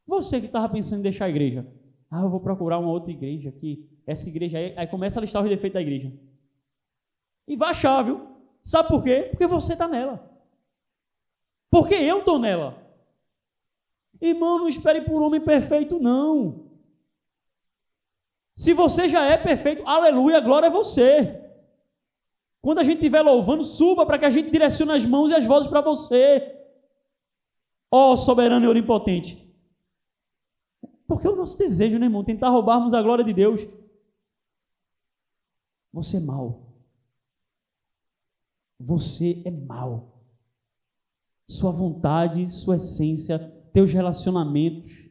[0.05, 1.65] Você que estava pensando em deixar a igreja,
[2.09, 5.41] ah, eu vou procurar uma outra igreja aqui, essa igreja aí, aí começa a listar
[5.41, 6.13] os defeitos da igreja.
[7.47, 8.27] E vai achar, viu?
[8.61, 9.27] Sabe por quê?
[9.31, 10.29] Porque você está nela.
[11.69, 12.81] Porque eu estou nela.
[14.21, 16.69] Irmão, não espere por homem perfeito, não.
[18.55, 21.41] Se você já é perfeito, aleluia, glória a você.
[22.61, 25.45] Quando a gente estiver louvando, suba para que a gente direcione as mãos e as
[25.45, 26.55] vozes para você.
[27.91, 29.52] Ó oh, soberano e onipotente.
[31.13, 32.23] Porque o nosso desejo, né, irmão?
[32.23, 33.67] Tentar roubarmos a glória de Deus.
[35.91, 36.73] Você é mau.
[38.79, 40.23] Você é mau.
[41.47, 43.37] Sua vontade, sua essência,
[43.71, 45.07] teus relacionamentos.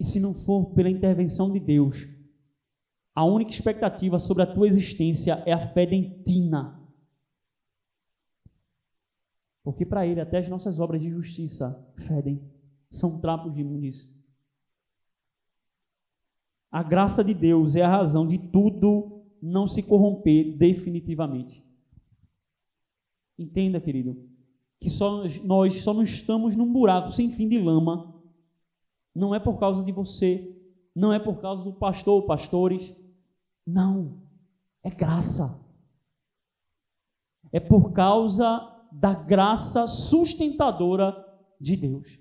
[0.00, 2.06] E se não for pela intervenção de Deus,
[3.14, 6.82] a única expectativa sobre a tua existência é a fé dentina.
[9.62, 12.42] Porque para Ele, até as nossas obras de justiça fedem,
[12.88, 14.17] são trapos de imundice.
[16.70, 21.64] A graça de Deus é a razão de tudo não se corromper definitivamente.
[23.38, 24.28] Entenda, querido,
[24.80, 28.14] que só, nós só não estamos num buraco sem fim de lama.
[29.14, 30.56] Não é por causa de você,
[30.94, 32.94] não é por causa do pastor ou pastores.
[33.66, 34.22] Não,
[34.82, 35.64] é graça.
[37.52, 41.24] É por causa da graça sustentadora
[41.60, 42.18] de Deus.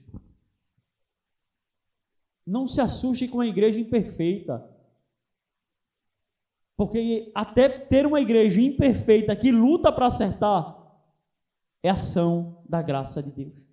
[2.47, 4.65] Não se assuste com a igreja imperfeita.
[6.77, 10.77] Porque até ter uma igreja imperfeita que luta para acertar,
[11.83, 13.67] é ação da graça de Deus.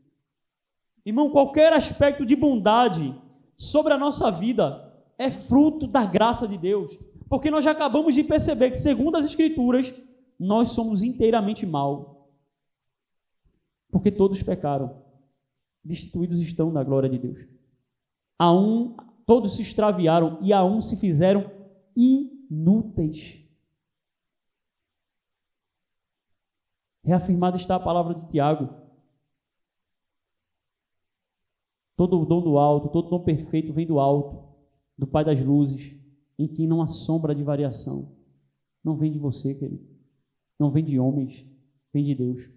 [1.07, 3.15] Irmão, qualquer aspecto de bondade
[3.57, 6.99] sobre a nossa vida é fruto da graça de Deus,
[7.29, 9.95] porque nós já acabamos de perceber que, segundo as Escrituras,
[10.39, 12.33] nós somos inteiramente mal,
[13.91, 15.03] porque todos pecaram,
[15.85, 17.54] destituídos estão da glória de Deus.
[18.39, 21.51] A um, todos se extraviaram e a um se fizeram
[21.97, 23.45] inúteis.
[27.05, 28.83] Reafirmada está a palavra de Tiago.
[31.97, 34.53] Todo o dom do alto, todo dom perfeito vem do alto,
[34.99, 35.97] do Pai das luzes,
[36.39, 38.17] em quem não há sombra de variação.
[38.83, 39.87] Não vem de você, querido.
[40.59, 41.47] Não vem de homens,
[41.93, 42.51] vem de Deus.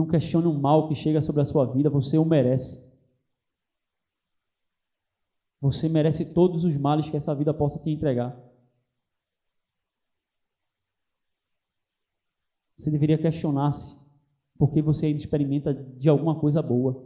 [0.00, 2.90] Não questione o mal que chega sobre a sua vida, você o merece.
[5.60, 8.34] Você merece todos os males que essa vida possa te entregar.
[12.78, 14.00] Você deveria questionar-se
[14.56, 17.04] porque você ainda experimenta de alguma coisa boa.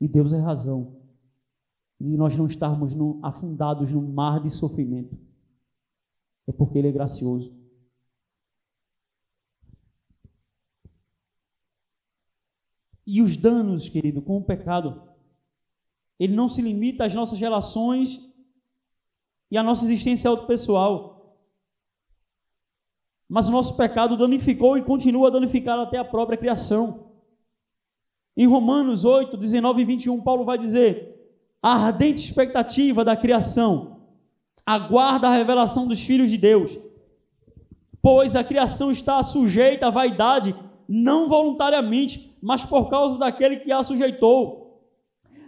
[0.00, 1.02] E Deus é razão
[2.00, 5.18] de nós não estarmos no, afundados num mar de sofrimento.
[6.46, 7.63] É porque Ele é gracioso.
[13.06, 15.02] E os danos, querido, com o pecado,
[16.18, 18.30] ele não se limita às nossas relações
[19.50, 21.38] e à nossa existência autopessoal.
[23.28, 27.12] Mas o nosso pecado danificou e continua a danificar até a própria criação.
[28.36, 31.14] Em Romanos 8, 19 e 21, Paulo vai dizer:
[31.62, 34.02] a ardente expectativa da criação
[34.66, 36.78] aguarda a revelação dos filhos de Deus,
[38.02, 40.54] pois a criação está sujeita à vaidade,
[40.88, 44.82] não voluntariamente, mas por causa daquele que a sujeitou,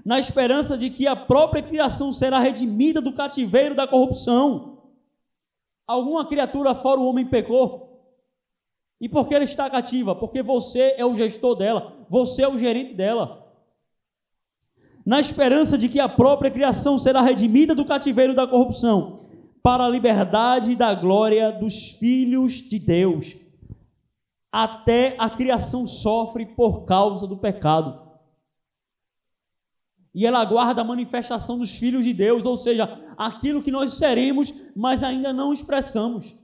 [0.05, 4.76] na esperança de que a própria criação será redimida do cativeiro da corrupção
[5.87, 7.87] Alguma criatura fora o homem pecou.
[9.01, 10.16] E por que ela está cativa?
[10.16, 13.47] Porque você é o gestor dela, você é o gerente dela.
[15.05, 19.20] Na esperança de que a própria criação será redimida do cativeiro da corrupção,
[19.62, 23.37] para a liberdade e da glória dos filhos de Deus.
[24.59, 28.07] Até a criação sofre por causa do pecado
[30.16, 34.50] e ela aguarda a manifestação dos filhos de Deus, ou seja, aquilo que nós seremos,
[34.74, 36.34] mas ainda não expressamos.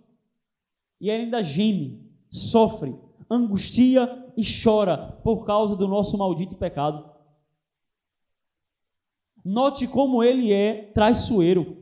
[1.01, 2.95] E ela ainda geme, sofre,
[3.31, 7.11] angustia e chora por causa do nosso maldito pecado.
[9.43, 11.79] Note como ele é traiçoeiro.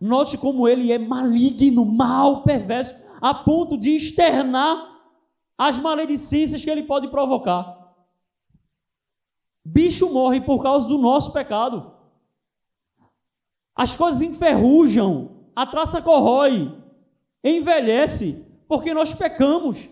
[0.00, 4.93] Note como ele é maligno, mal, perverso, a ponto de externar
[5.56, 7.94] as maledicências que ele pode provocar.
[9.64, 11.94] Bicho morre por causa do nosso pecado.
[13.74, 16.76] As coisas enferrujam, a traça corrói,
[17.42, 19.88] envelhece, porque nós pecamos.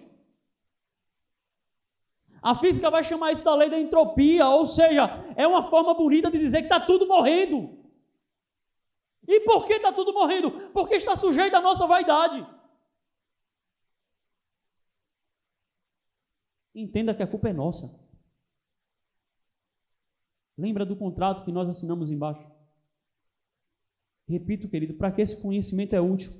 [2.43, 6.31] A física vai chamar isso da lei da entropia, ou seja, é uma forma bonita
[6.31, 7.79] de dizer que está tudo morrendo.
[9.27, 10.51] E por que está tudo morrendo?
[10.73, 12.45] Porque está sujeito à nossa vaidade.
[16.75, 18.01] Entenda que a culpa é nossa.
[20.57, 22.51] Lembra do contrato que nós assinamos embaixo?
[24.29, 26.33] Repito, querido, para que esse conhecimento é útil?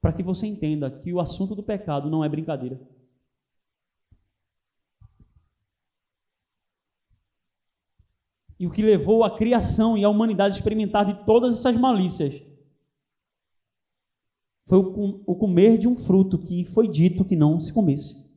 [0.00, 2.78] Para que você entenda que o assunto do pecado não é brincadeira.
[8.58, 12.42] E o que levou a criação e a humanidade a experimentar de todas essas malícias
[14.66, 18.27] foi o comer de um fruto que foi dito que não se comesse.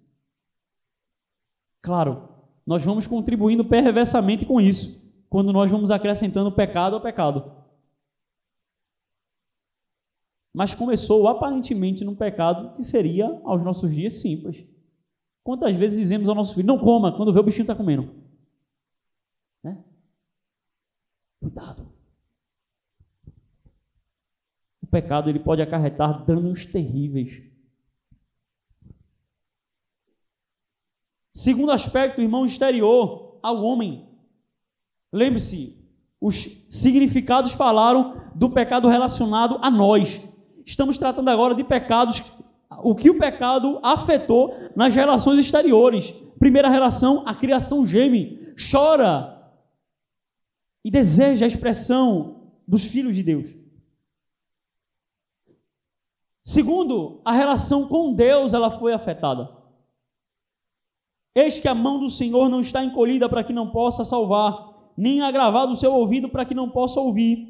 [1.81, 2.29] Claro,
[2.65, 7.61] nós vamos contribuindo perversamente com isso, quando nós vamos acrescentando pecado ao pecado.
[10.53, 14.65] Mas começou aparentemente num pecado que seria aos nossos dias simples.
[15.43, 18.13] Quantas vezes dizemos ao nosso filho, não coma, quando vê o bichinho está comendo?
[19.63, 19.83] Né?
[21.39, 21.91] Cuidado.
[24.83, 27.41] O pecado ele pode acarretar danos terríveis.
[31.33, 34.07] Segundo aspecto, irmão, exterior ao homem.
[35.11, 35.77] Lembre-se,
[36.19, 40.21] os significados falaram do pecado relacionado a nós.
[40.65, 42.33] Estamos tratando agora de pecados,
[42.83, 46.11] o que o pecado afetou nas relações exteriores.
[46.37, 48.37] Primeira relação, a criação geme,
[48.71, 49.37] chora
[50.83, 53.55] e deseja a expressão dos filhos de Deus.
[56.43, 59.60] Segundo, a relação com Deus ela foi afetada.
[61.35, 65.21] Eis que a mão do Senhor não está encolhida para que não possa salvar, nem
[65.21, 67.47] agravado o seu ouvido para que não possa ouvir.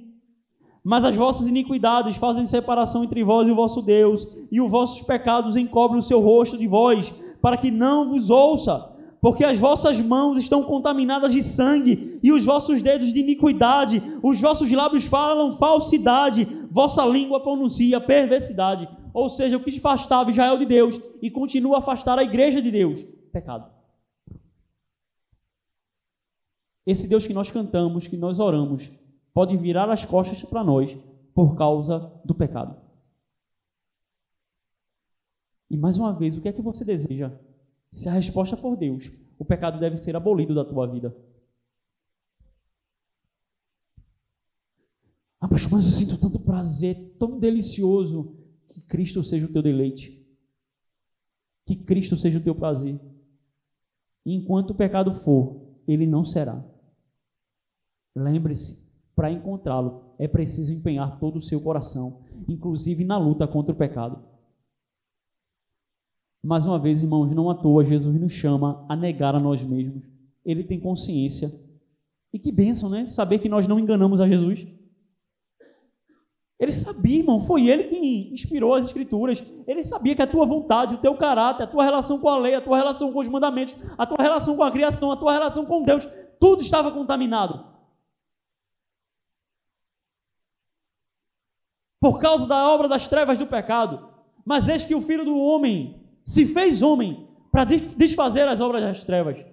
[0.84, 5.02] Mas as vossas iniquidades fazem separação entre vós e o vosso Deus, e os vossos
[5.02, 7.12] pecados encobrem o seu rosto de vós,
[7.42, 12.44] para que não vos ouça porque as vossas mãos estão contaminadas de sangue, e os
[12.44, 18.90] vossos dedos de iniquidade, os vossos lábios falam falsidade, vossa língua pronuncia perversidade.
[19.14, 22.72] Ou seja, o que afastava Israel de Deus e continua a afastar a igreja de
[22.72, 23.72] Deus, pecado.
[26.86, 28.92] Esse Deus que nós cantamos, que nós oramos,
[29.34, 30.96] pode virar as costas para nós
[31.34, 32.80] por causa do pecado.
[35.70, 37.32] E mais uma vez, o que é que você deseja?
[37.92, 41.16] Se a resposta for Deus, o pecado deve ser abolido da tua vida.
[45.40, 48.38] Ah, mas eu sinto tanto prazer, tão delicioso.
[48.68, 50.26] Que Cristo seja o teu deleite.
[51.66, 53.00] Que Cristo seja o teu prazer.
[54.26, 56.64] E enquanto o pecado for, ele não será.
[58.16, 63.78] Lembre-se, para encontrá-lo, é preciso empenhar todo o seu coração, inclusive na luta contra o
[63.78, 64.24] pecado.
[66.44, 70.10] Mais uma vez, irmãos, não à toa, Jesus nos chama a negar a nós mesmos.
[70.44, 71.52] Ele tem consciência.
[72.34, 73.06] E que bênção, né?
[73.06, 74.68] Saber que nós não enganamos a Jesus.
[76.62, 79.44] Ele sabia, irmão, foi ele que inspirou as Escrituras.
[79.66, 82.54] Ele sabia que a tua vontade, o teu caráter, a tua relação com a lei,
[82.54, 85.66] a tua relação com os mandamentos, a tua relação com a criação, a tua relação
[85.66, 86.08] com Deus,
[86.40, 87.66] tudo estava contaminado.
[92.00, 94.10] Por causa da obra das trevas do pecado.
[94.46, 99.04] Mas eis que o Filho do Homem se fez homem para desfazer as obras das
[99.04, 99.44] trevas.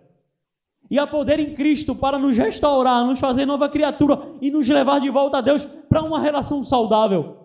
[0.91, 5.01] E a poder em Cristo para nos restaurar, nos fazer nova criatura e nos levar
[5.01, 7.37] de volta a Deus para uma relação saudável.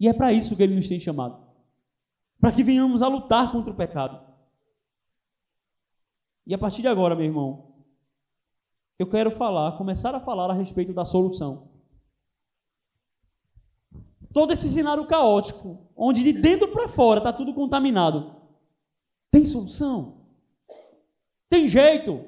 [0.00, 1.48] E é para isso que Ele nos tem chamado
[2.40, 4.20] para que venhamos a lutar contra o pecado.
[6.46, 7.74] E a partir de agora, meu irmão,
[8.98, 11.68] eu quero falar, começar a falar a respeito da solução.
[14.32, 18.36] Todo esse cenário caótico onde de dentro para fora está tudo contaminado.
[19.30, 20.17] Tem solução?
[21.48, 22.24] Tem jeito?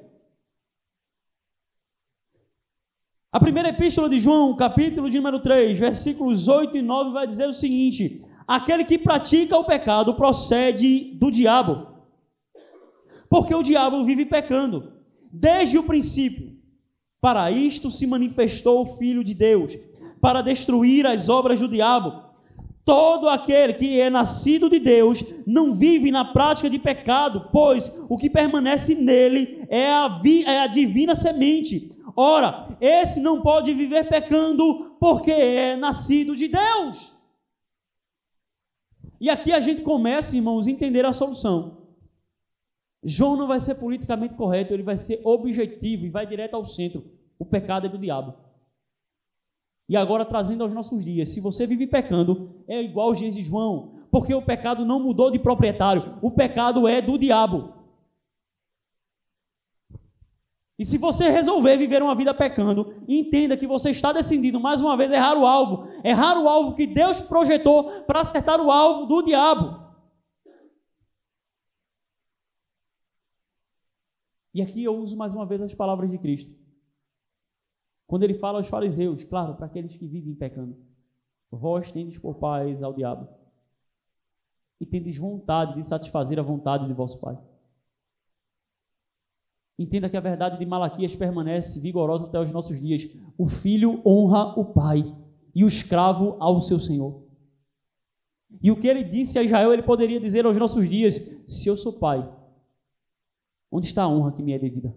[3.32, 7.48] A primeira epístola de João, capítulo de número 3, versículos 8 e 9, vai dizer
[7.48, 11.86] o seguinte: Aquele que pratica o pecado procede do diabo,
[13.28, 14.94] porque o diabo vive pecando
[15.30, 16.58] desde o princípio.
[17.20, 19.76] Para isto se manifestou o Filho de Deus,
[20.20, 22.29] para destruir as obras do diabo.
[22.84, 28.16] Todo aquele que é nascido de Deus não vive na prática de pecado, pois o
[28.16, 31.90] que permanece nele é a, vi, é a divina semente.
[32.16, 37.12] Ora, esse não pode viver pecando porque é nascido de Deus.
[39.20, 41.78] E aqui a gente começa, irmãos, a entender a solução.
[43.02, 47.04] João não vai ser politicamente correto, ele vai ser objetivo e vai direto ao centro.
[47.38, 48.34] O pecado é do diabo.
[49.90, 53.42] E agora trazendo aos nossos dias, se você vive pecando, é igual aos dias de
[53.42, 57.74] João, porque o pecado não mudou de proprietário, o pecado é do diabo.
[60.78, 64.96] E se você resolver viver uma vida pecando, entenda que você está decidindo mais uma
[64.96, 65.88] vez errar o alvo.
[66.04, 69.76] Errar o alvo que Deus projetou para acertar o alvo do diabo.
[74.54, 76.60] E aqui eu uso mais uma vez as palavras de Cristo.
[78.10, 80.76] Quando ele fala aos fariseus, claro, para aqueles que vivem pecando:
[81.48, 83.28] Vós tendes por pais ao diabo,
[84.80, 87.38] e tendes vontade de satisfazer a vontade de vosso pai.
[89.78, 93.16] Entenda que a verdade de Malaquias permanece vigorosa até os nossos dias.
[93.38, 95.16] O filho honra o pai
[95.54, 97.22] e o escravo ao seu senhor.
[98.60, 101.14] E o que ele disse a Israel, ele poderia dizer aos nossos dias:
[101.46, 102.28] se eu sou pai,
[103.70, 104.92] onde está a honra que me é devida?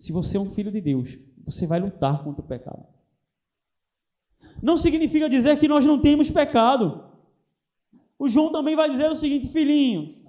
[0.00, 2.86] Se você é um filho de Deus, você vai lutar contra o pecado.
[4.62, 7.04] Não significa dizer que nós não temos pecado.
[8.18, 10.24] O João também vai dizer o seguinte, filhinhos: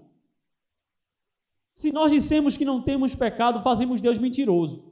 [1.74, 4.92] se nós dissemos que não temos pecado, fazemos Deus mentiroso.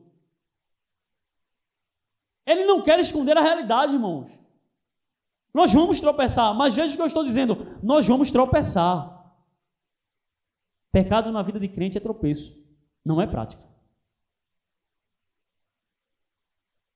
[2.45, 4.39] Ele não quer esconder a realidade, irmãos.
[5.53, 9.29] Nós vamos tropeçar, mas veja o que eu estou dizendo: nós vamos tropeçar.
[10.89, 12.65] Pecado na vida de crente é tropeço,
[13.03, 13.68] não é prática.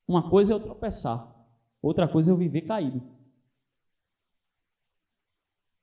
[0.08, 1.34] Uma coisa é eu tropeçar,
[1.82, 3.02] outra coisa é eu viver caído.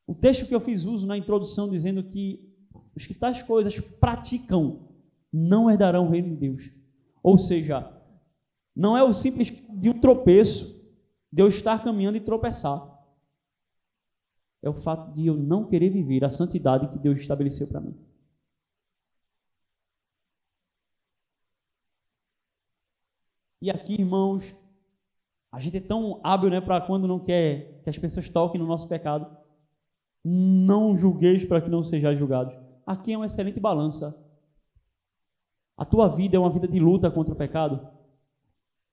[0.07, 2.53] O texto que eu fiz uso na introdução dizendo que
[2.95, 4.89] os que tais coisas praticam
[5.33, 6.71] não herdarão o reino de Deus.
[7.23, 7.89] Ou seja,
[8.75, 10.81] não é o simples de um tropeço,
[11.33, 12.91] de eu estar caminhando e tropeçar.
[14.63, 17.97] É o fato de eu não querer viver a santidade que Deus estabeleceu para mim.
[23.61, 24.57] E aqui, irmãos,
[25.53, 28.67] a gente é tão hábil né, para quando não quer que as pessoas toquem no
[28.67, 29.27] nosso pecado.
[30.25, 32.57] Não julgueis para que não sejais julgados
[32.91, 34.21] aqui é uma excelente balança.
[35.77, 37.89] A tua vida é uma vida de luta contra o pecado.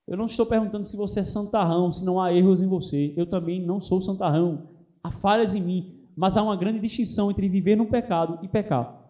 [0.08, 3.14] Eu não estou perguntando se você é santarrão, se não há erros em você.
[3.18, 4.70] Eu também não sou santarrão.
[5.04, 9.04] Há falhas em mim, mas há uma grande distinção entre viver no pecado e pecar.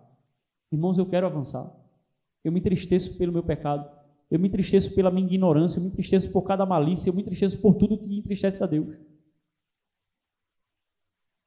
[0.72, 1.70] Irmãos, eu quero avançar.
[2.44, 3.88] Eu me entristeço pelo meu pecado.
[4.30, 5.80] Eu me entristeço pela minha ignorância.
[5.80, 7.10] Eu me entristeço por cada malícia.
[7.10, 9.00] Eu me entristeço por tudo que entristece a Deus.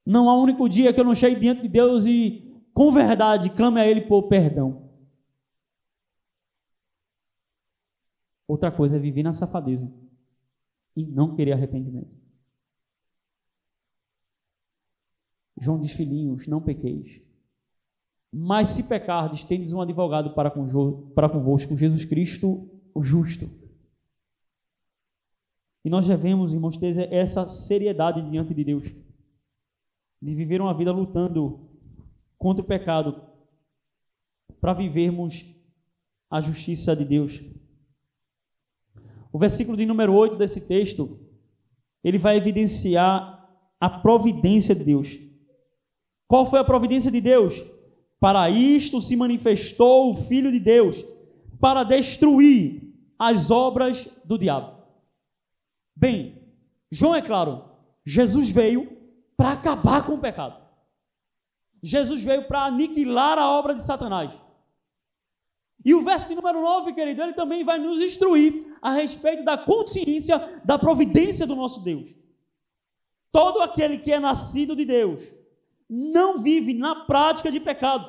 [0.04, 3.50] Não há um único dia que eu não chegue diante de Deus e com verdade,
[3.50, 4.88] clame a Ele por perdão.
[8.48, 9.92] Outra coisa é viver na safadeza
[10.96, 12.10] e não querer arrependimento.
[15.60, 17.22] João diz, filhinhos, não pequeis.
[18.32, 20.50] Mas se pecardes, tendes um advogado para,
[21.14, 23.50] para convosco, Jesus Cristo, o justo.
[25.84, 28.94] E nós devemos, irmãos, ter essa seriedade diante de Deus,
[30.22, 31.68] de viver uma vida lutando
[32.38, 33.28] contra o pecado,
[34.60, 35.56] para vivermos
[36.30, 37.40] a justiça de Deus.
[39.32, 41.18] O versículo de número 8 desse texto,
[42.04, 43.48] ele vai evidenciar
[43.80, 45.16] a providência de Deus.
[46.28, 47.79] Qual foi a providência de Deus?
[48.20, 51.02] Para isto se manifestou o Filho de Deus,
[51.58, 52.82] para destruir
[53.18, 54.78] as obras do diabo.
[55.96, 56.42] Bem,
[56.90, 57.64] João é claro,
[58.04, 58.96] Jesus veio
[59.36, 60.60] para acabar com o pecado.
[61.82, 64.38] Jesus veio para aniquilar a obra de Satanás.
[65.82, 69.56] E o verso de número 9, querido, ele também vai nos instruir a respeito da
[69.56, 72.14] consciência da providência do nosso Deus.
[73.32, 75.39] Todo aquele que é nascido de Deus
[75.90, 78.08] não vive na prática de pecado,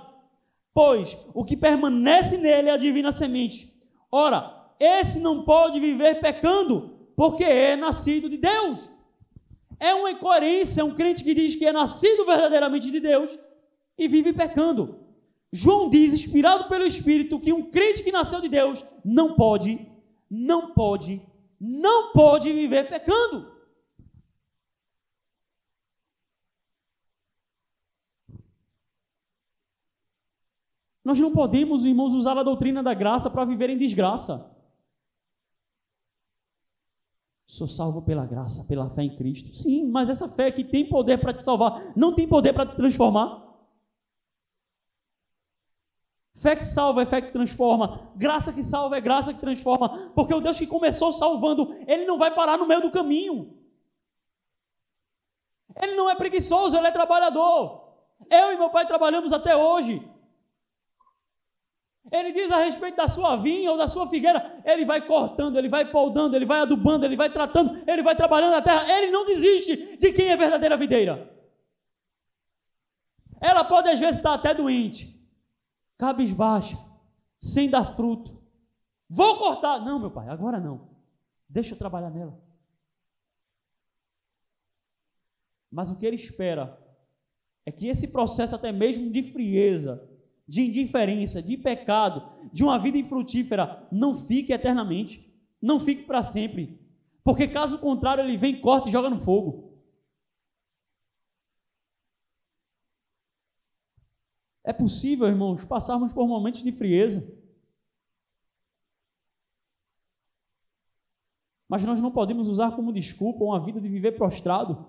[0.72, 3.74] pois o que permanece nele é a divina semente.
[4.12, 8.92] Ora, esse não pode viver pecando, porque é nascido de Deus.
[9.80, 13.38] É uma incoerência um crente que diz que é nascido verdadeiramente de Deus
[13.98, 15.00] e vive pecando.
[15.52, 19.86] João diz, inspirado pelo Espírito, que um crente que nasceu de Deus não pode,
[20.30, 21.22] não pode,
[21.60, 23.51] não pode viver pecando.
[31.04, 34.56] Nós não podemos, irmãos, usar a doutrina da graça para viver em desgraça.
[37.46, 39.54] Sou salvo pela graça, pela fé em Cristo.
[39.54, 42.76] Sim, mas essa fé que tem poder para te salvar, não tem poder para te
[42.76, 43.52] transformar.
[46.34, 48.12] Fé que salva é fé que transforma.
[48.16, 50.12] Graça que salva é graça que transforma.
[50.16, 53.58] Porque o Deus que começou salvando, ele não vai parar no meio do caminho.
[55.82, 57.96] Ele não é preguiçoso, ele é trabalhador.
[58.30, 60.10] Eu e meu pai trabalhamos até hoje.
[62.12, 65.70] Ele diz a respeito da sua vinha ou da sua figueira, ele vai cortando, ele
[65.70, 69.24] vai poldando, ele vai adubando, ele vai tratando, ele vai trabalhando a terra, ele não
[69.24, 71.32] desiste de quem é verdadeira videira.
[73.40, 75.26] Ela pode às vezes estar até doente,
[75.98, 76.78] cabisbaixa,
[77.40, 78.44] sem dar fruto.
[79.10, 79.80] Vou cortar.
[79.80, 80.90] Não, meu pai, agora não.
[81.48, 82.38] Deixa eu trabalhar nela.
[85.72, 86.78] Mas o que ele espera
[87.66, 90.11] é que esse processo, até mesmo de frieza,
[90.52, 96.78] de indiferença, de pecado, de uma vida infrutífera, não fique eternamente, não fique para sempre.
[97.24, 99.80] Porque caso contrário, ele vem, corta e joga no fogo.
[104.62, 107.34] É possível, irmãos, passarmos por momentos de frieza.
[111.70, 114.86] Mas nós não podemos usar como desculpa uma vida de viver prostrado.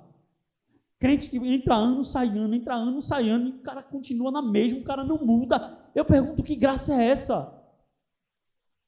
[1.03, 4.41] Crente que entra ano, sai ano, entra ano, sai ano, e o cara continua na
[4.41, 5.91] mesma, o cara não muda.
[5.97, 7.61] Eu pergunto, que graça é essa?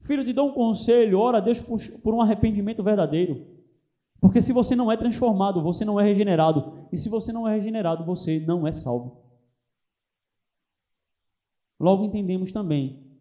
[0.01, 3.45] Filho, te dou um conselho, ora a Deus por, por um arrependimento verdadeiro.
[4.21, 6.87] Porque se você não é transformado, você não é regenerado.
[6.93, 9.21] E se você não é regenerado, você não é salvo.
[11.81, 13.19] Logo entendemos também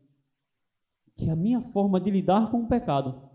[1.15, 3.27] que a minha forma de lidar com o pecado,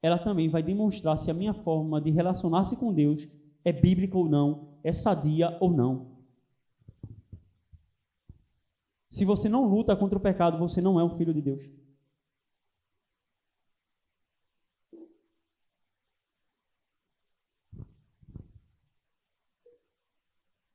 [0.00, 3.26] ela também vai demonstrar se a minha forma de relacionar-se com Deus
[3.66, 6.16] é bíblica ou não, é sadia ou não.
[9.08, 11.62] Se você não luta contra o pecado, você não é um filho de Deus.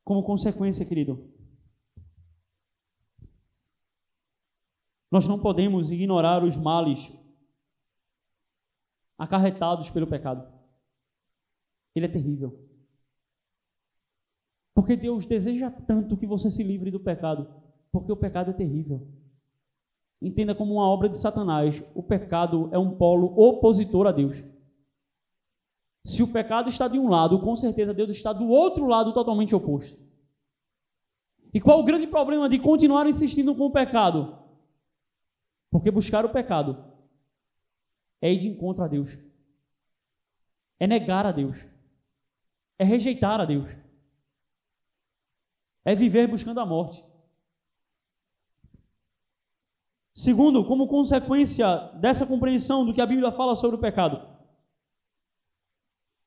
[0.04, 1.32] Como consequência, querido,
[5.10, 7.18] nós não podemos ignorar os males
[9.16, 10.46] acarretados pelo pecado.
[11.94, 12.71] Ele é terrível.
[14.74, 17.48] Porque Deus deseja tanto que você se livre do pecado,
[17.90, 19.06] porque o pecado é terrível.
[20.20, 21.82] Entenda como uma obra de Satanás.
[21.94, 24.44] O pecado é um polo opositor a Deus.
[26.04, 29.54] Se o pecado está de um lado, com certeza Deus está do outro lado totalmente
[29.54, 30.00] oposto.
[31.52, 34.38] E qual o grande problema de continuar insistindo com o pecado?
[35.70, 36.84] Porque buscar o pecado
[38.20, 39.18] é ir de encontro a Deus,
[40.78, 41.66] é negar a Deus,
[42.78, 43.76] é rejeitar a Deus.
[45.84, 47.04] É viver buscando a morte.
[50.14, 54.28] Segundo, como consequência dessa compreensão do que a Bíblia fala sobre o pecado,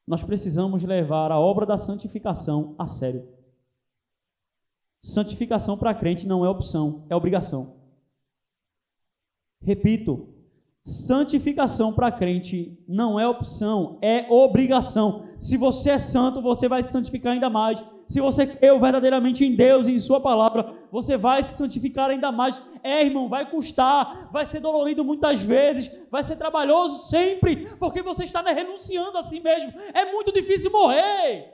[0.08, 3.28] nós precisamos levar a obra da santificação a sério.
[5.02, 7.76] Santificação para crente não é opção, é obrigação.
[9.62, 10.30] Repito,
[10.84, 15.24] santificação para crente não é opção, é obrigação.
[15.40, 19.56] Se você é santo, você vai se santificar ainda mais se você creu verdadeiramente em
[19.56, 22.62] Deus e em Sua palavra, você vai se santificar ainda mais.
[22.84, 28.24] É, irmão, vai custar, vai ser dolorido muitas vezes, vai ser trabalhoso sempre, porque você
[28.24, 29.74] está né, renunciando a si mesmo.
[29.94, 31.52] É muito difícil morrer.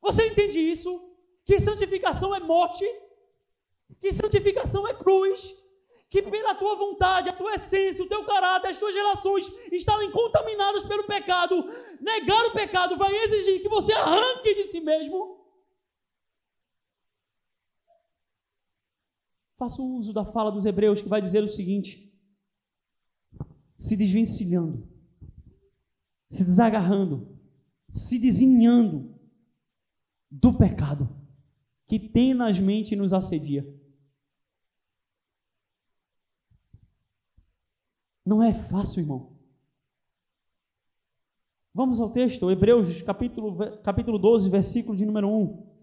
[0.00, 1.10] Você entende isso?
[1.44, 2.84] Que santificação é morte,
[4.00, 5.63] que santificação é cruz
[6.14, 10.84] que pela tua vontade, a tua essência, o teu caráter, as tuas relações estarem contaminadas
[10.84, 11.56] pelo pecado,
[12.00, 15.44] negar o pecado vai exigir que você arranque de si mesmo.
[19.56, 22.16] Faça uso da fala dos hebreus que vai dizer o seguinte:
[23.76, 24.88] se desvencilhando,
[26.28, 27.36] se desagarrando,
[27.92, 29.18] se desenhando
[30.30, 31.08] do pecado
[31.88, 33.66] que tenazmente nos assedia
[38.24, 39.34] Não é fácil, irmão.
[41.74, 45.74] Vamos ao texto, Hebreus capítulo, capítulo 12, versículo de número 1.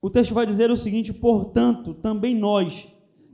[0.00, 2.86] O texto vai dizer o seguinte: portanto, também nós,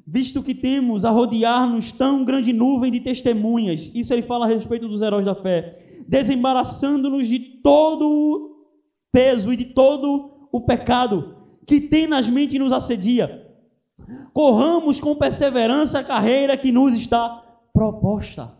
[0.06, 4.88] visto que temos a rodear-nos tão grande nuvem de testemunhas, isso ele fala a respeito
[4.88, 8.64] dos heróis da fé, desembaraçando-nos de todo o
[9.12, 11.36] peso e de todo o pecado
[11.66, 13.43] que tenazmente nos assedia
[14.32, 17.42] Corramos com perseverança a carreira que nos está
[17.72, 18.57] proposta.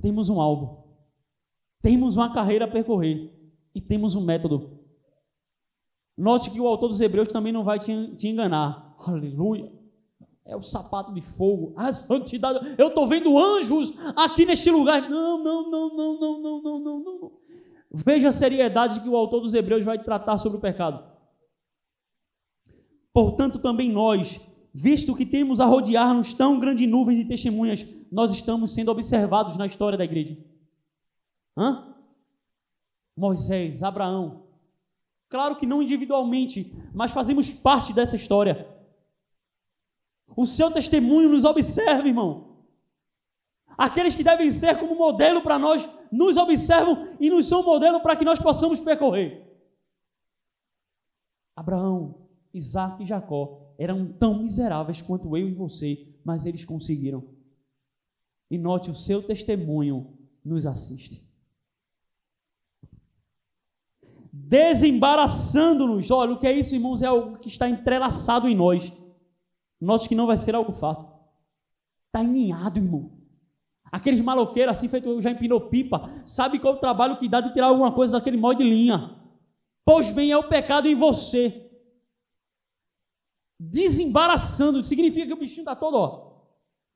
[0.00, 0.84] Temos um alvo,
[1.80, 3.32] temos uma carreira a percorrer
[3.74, 4.78] e temos um método.
[6.16, 7.92] Note que o autor dos Hebreus também não vai te,
[8.26, 8.94] enganar.
[8.98, 9.72] Aleluia.
[10.46, 12.74] É o sapato de fogo, a santidade.
[12.76, 15.08] Eu estou vendo anjos aqui neste lugar.
[15.08, 17.32] Não, não, não, não, não, não, não, não, não.
[17.90, 21.13] Veja a seriedade que o autor dos Hebreus vai tratar sobre o pecado.
[23.14, 28.74] Portanto, também nós, visto que temos a rodear-nos tão grande nuvem de testemunhas, nós estamos
[28.74, 30.36] sendo observados na história da igreja.
[31.56, 31.94] Hã?
[33.16, 34.44] Moisés, Abraão,
[35.34, 38.72] Claro que não individualmente, mas fazemos parte dessa história.
[40.36, 42.62] O seu testemunho nos observa, irmão.
[43.76, 48.14] Aqueles que devem ser como modelo para nós, nos observam e nos são modelo para
[48.14, 49.44] que nós possamos percorrer.
[51.56, 52.23] Abraão,
[52.54, 57.24] Isaac e Jacó eram tão miseráveis quanto eu e você, mas eles conseguiram.
[58.50, 61.24] E note, o seu testemunho nos assiste.
[64.32, 66.10] Desembaraçando-nos.
[66.10, 67.02] Olha, o que é isso, irmãos?
[67.02, 68.92] É algo que está entrelaçado em nós.
[69.80, 71.12] Note que não vai ser algo fato.
[72.06, 73.12] Está aninhado, irmão.
[73.90, 77.68] Aqueles maloqueiros assim, feito já empinou pipa, sabe qual o trabalho que dá de tirar
[77.68, 79.16] alguma coisa daquele molde de linha.
[79.84, 81.63] Pois bem, é o pecado em você.
[83.58, 86.34] Desembaraçando, significa que o bichinho está todo, ó,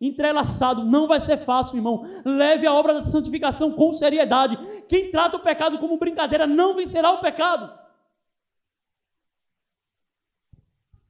[0.01, 0.85] entrelaçado.
[0.85, 2.03] Não vai ser fácil, irmão.
[2.25, 4.59] Leve a obra da santificação com seriedade.
[4.87, 7.79] Quem trata o pecado como brincadeira não vencerá o pecado.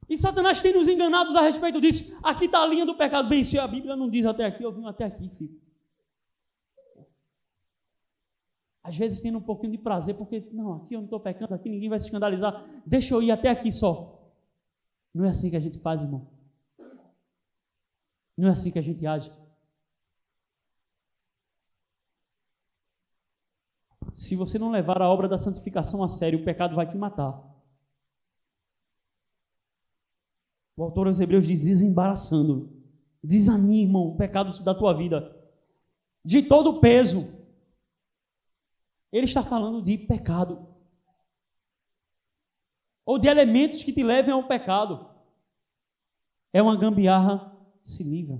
[0.09, 2.17] E Satanás tem nos enganados a respeito disso.
[2.23, 3.29] Aqui está a linha do pecado.
[3.29, 5.61] Bem, se a Bíblia não diz até aqui, eu vim até aqui, filho.
[8.81, 11.69] Às vezes tendo um pouquinho de prazer, porque, não, aqui eu não estou pecando, aqui
[11.69, 12.65] ninguém vai se escandalizar.
[12.87, 14.18] Deixa eu ir até aqui só.
[15.13, 16.27] Não é assim que a gente faz, irmão.
[18.37, 19.31] Não é assim que a gente age.
[24.13, 27.41] Se você não levar a obra da santificação a sério, o pecado vai te matar.
[30.75, 32.71] O autor aos Hebreus diz: desembaraçando,
[33.23, 35.35] desanimam o pecado da tua vida,
[36.23, 37.37] de todo o peso.
[39.11, 40.68] Ele está falando de pecado,
[43.09, 45.09] ou de elementos que te levem ao pecado.
[46.53, 47.51] É uma gambiarra,
[47.83, 48.39] se livra.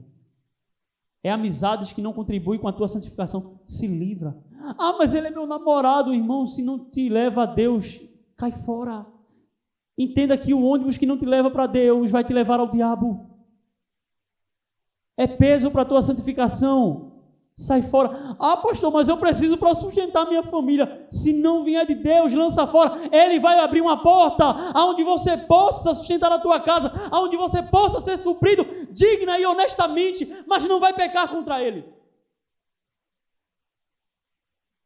[1.23, 4.37] É amizades que não contribuem com a tua santificação, se livra.
[4.77, 7.99] Ah, mas ele é meu namorado, irmão, se não te leva a Deus,
[8.37, 9.07] cai fora.
[9.97, 13.27] Entenda que o ônibus que não te leva para Deus vai te levar ao diabo.
[15.17, 17.18] É peso para a tua santificação.
[17.59, 18.37] Sai fora.
[18.39, 21.05] Ah, pastor, mas eu preciso para sustentar minha família.
[21.11, 22.93] Se não vier de Deus, lança fora.
[23.11, 27.99] Ele vai abrir uma porta aonde você possa sustentar a tua casa, aonde você possa
[27.99, 31.83] ser suprido digna e honestamente, mas não vai pecar contra ele.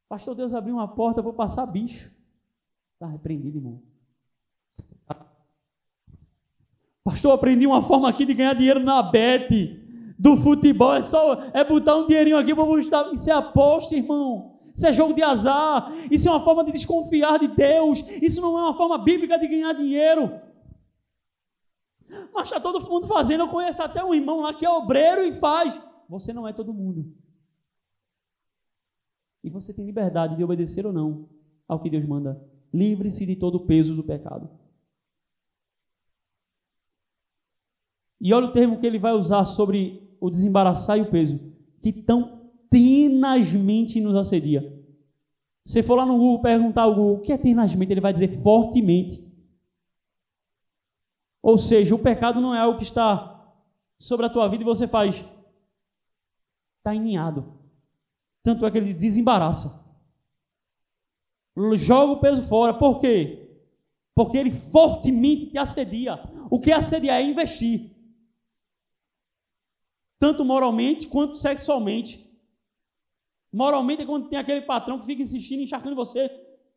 [0.10, 2.12] Pastor, Deus abriu uma porta para passar bicho.
[2.96, 3.84] Está repreendido, irmão.
[7.04, 9.83] Pastor, aprendi uma forma aqui de ganhar dinheiro na Bet,
[10.18, 10.94] do futebol.
[10.94, 13.12] É só é botar um dinheirinho aqui para mostrar.
[13.14, 14.60] Isso é aposta, irmão.
[14.74, 15.92] Isso é jogo de azar.
[16.10, 18.04] Isso é uma forma de desconfiar de Deus.
[18.22, 20.32] Isso não é uma forma bíblica de ganhar dinheiro.
[22.34, 23.42] Mas está todo mundo fazendo.
[23.42, 25.80] Eu conheço até um irmão lá que é obreiro e faz.
[26.10, 27.14] Você não é todo mundo.
[29.44, 31.30] E você tem liberdade de obedecer ou não
[31.68, 32.42] ao que Deus manda.
[32.74, 34.50] Livre-se de todo o peso do pecado.
[38.24, 41.38] E olha o termo que ele vai usar sobre o desembaraçar e o peso,
[41.82, 44.82] que tão tenazmente nos assedia.
[45.66, 48.42] Se for lá no Google perguntar ao Google o que é tenazmente, ele vai dizer
[48.42, 49.30] fortemente.
[51.42, 53.54] Ou seja, o pecado não é algo que está
[54.00, 55.26] sobre a tua vida e você faz.
[56.78, 57.60] Está eninhado.
[58.42, 59.86] Tanto é que ele desembaraça.
[61.76, 62.74] Joga o peso fora.
[62.74, 63.60] Por quê?
[64.16, 66.24] Porque ele fortemente te assedia.
[66.50, 67.93] O que assedia é investir
[70.24, 72.26] tanto moralmente quanto sexualmente.
[73.52, 76.32] Moralmente é quando tem aquele patrão que fica insistindo, encharcando você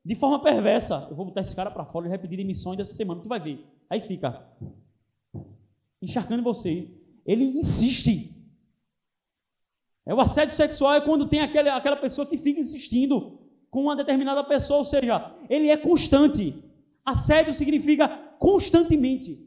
[0.05, 1.07] de forma perversa.
[1.09, 3.65] Eu vou botar esse cara para fora e repetir demissões dessa semana, tu vai ver.
[3.89, 4.45] Aí fica
[6.03, 6.91] encharcando você.
[7.25, 8.35] Ele insiste.
[10.05, 13.39] É o assédio sexual é quando tem aquele, aquela pessoa que fica insistindo
[13.71, 16.53] com uma determinada pessoa, ou seja, ele é constante.
[17.05, 18.09] Assédio significa
[18.41, 19.46] constantemente.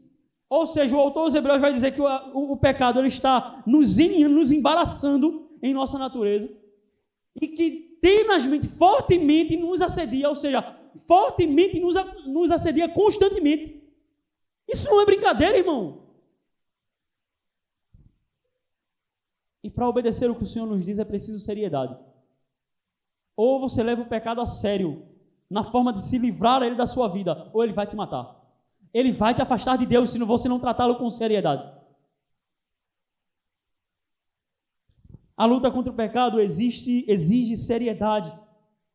[0.50, 3.62] Ou seja, o autor dos Hebreus vai dizer que o, o, o pecado ele está
[3.64, 6.50] nos, nos embaraçando em nossa natureza
[7.40, 10.60] e que tenazmente, fortemente nos assedia, ou seja,
[11.06, 11.94] fortemente nos,
[12.26, 13.80] nos assedia constantemente.
[14.68, 16.08] Isso não é brincadeira, irmão.
[19.62, 21.96] E para obedecer o que o Senhor nos diz é preciso seriedade.
[23.36, 25.06] Ou você leva o pecado a sério,
[25.48, 28.39] na forma de se livrar ele da sua vida, ou ele vai te matar
[28.92, 31.80] ele vai te afastar de Deus se você não tratá-lo com seriedade.
[35.36, 38.30] A luta contra o pecado existe, exige seriedade,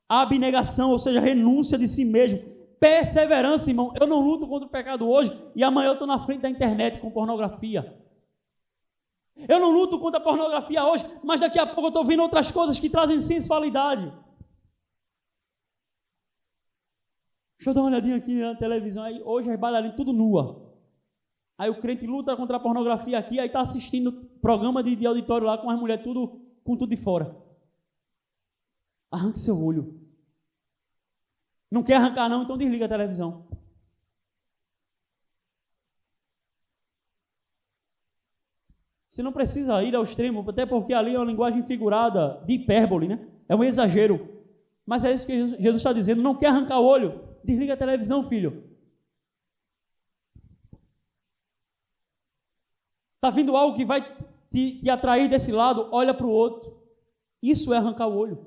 [0.08, 2.40] abnegação, ou seja, renúncia de si mesmo,
[2.80, 3.94] perseverança, irmão.
[4.00, 7.00] Eu não luto contra o pecado hoje e amanhã eu estou na frente da internet
[7.00, 8.00] com pornografia.
[9.50, 12.52] Eu não luto contra a pornografia hoje, mas daqui a pouco eu estou vendo outras
[12.52, 14.14] coisas que trazem sensualidade.
[17.58, 19.04] Deixa eu dar uma olhadinha aqui na televisão.
[19.04, 20.66] Aí, hoje as bailarinas tudo nua.
[21.58, 25.48] Aí o crente luta contra a pornografia aqui, aí está assistindo programa de, de, auditório
[25.48, 27.36] lá com as mulheres tudo, com tudo de fora.
[29.10, 30.02] Arranque seu olho.
[31.72, 33.48] Não quer arrancar não, então desliga a televisão.
[39.10, 43.08] Você não precisa ir ao extremo, até porque ali é uma linguagem figurada de hipérbole,
[43.08, 43.26] né?
[43.48, 44.44] É um exagero.
[44.86, 46.22] Mas é isso que Jesus está dizendo.
[46.22, 47.35] Não quer arrancar o olho?
[47.46, 48.64] Desliga a televisão, filho.
[53.16, 54.02] Está vindo algo que vai
[54.52, 55.88] te, te atrair desse lado?
[55.92, 56.76] Olha para o outro.
[57.42, 58.46] Isso é arrancar o olho.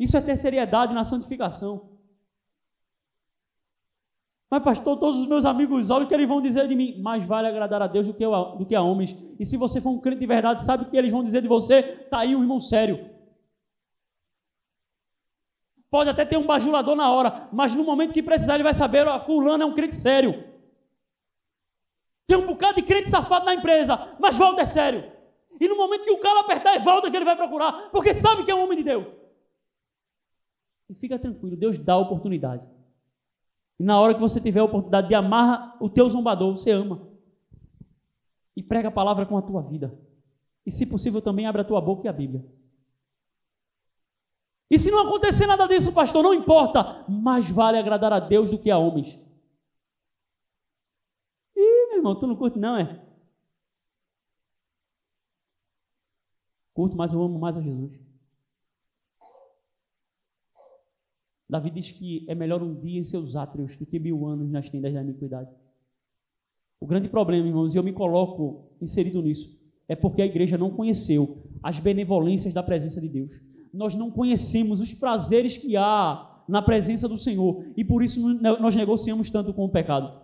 [0.00, 1.90] Isso é ter seriedade na santificação.
[4.50, 7.00] Mas, pastor, todos os meus amigos, olha o que eles vão dizer de mim.
[7.02, 9.14] Mais vale agradar a Deus do que, a, do que a homens.
[9.38, 11.48] E se você for um crente de verdade, sabe o que eles vão dizer de
[11.48, 11.80] você?
[12.04, 13.13] Está aí um irmão sério.
[15.94, 19.06] Pode até ter um bajulador na hora, mas no momento que precisar, ele vai saber:
[19.06, 20.42] ó, Fulano é um crente sério.
[22.26, 25.08] Tem um bocado de crente safado na empresa, mas volta é sério.
[25.60, 28.42] E no momento que o calo apertar, é volta que ele vai procurar, porque sabe
[28.42, 29.06] que é um homem de Deus.
[30.90, 32.68] E fica tranquilo, Deus dá a oportunidade.
[33.78, 37.06] E na hora que você tiver a oportunidade de amar o teu zombador, você ama.
[38.56, 39.96] E prega a palavra com a tua vida.
[40.66, 42.44] E se possível também abre a tua boca e a Bíblia.
[44.70, 47.04] E se não acontecer nada disso, pastor, não importa.
[47.08, 49.14] Mais vale agradar a Deus do que a homens.
[51.56, 53.04] Ih, meu irmão, tu não curte não, é?
[56.72, 58.04] Curto, mas eu amo mais a Jesus.
[61.48, 64.68] Davi diz que é melhor um dia em seus átrios do que mil anos nas
[64.68, 65.54] tendas da iniquidade.
[66.80, 70.70] O grande problema, irmãos, e eu me coloco inserido nisso, é porque a igreja não
[70.70, 73.40] conheceu as benevolências da presença de Deus.
[73.74, 78.76] Nós não conhecemos os prazeres que há na presença do Senhor e por isso nós
[78.76, 80.22] negociamos tanto com o pecado.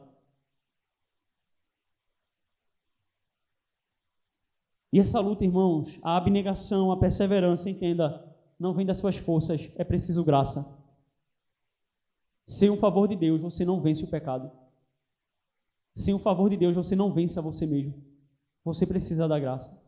[4.93, 8.25] E essa luta, irmãos, a abnegação, a perseverança, entenda,
[8.59, 10.79] não vem das suas forças, é preciso graça.
[12.47, 14.51] Sem o favor de Deus, você não vence o pecado.
[15.95, 17.95] Sem o favor de Deus, você não vence a você mesmo.
[18.65, 19.81] Você precisa da graça.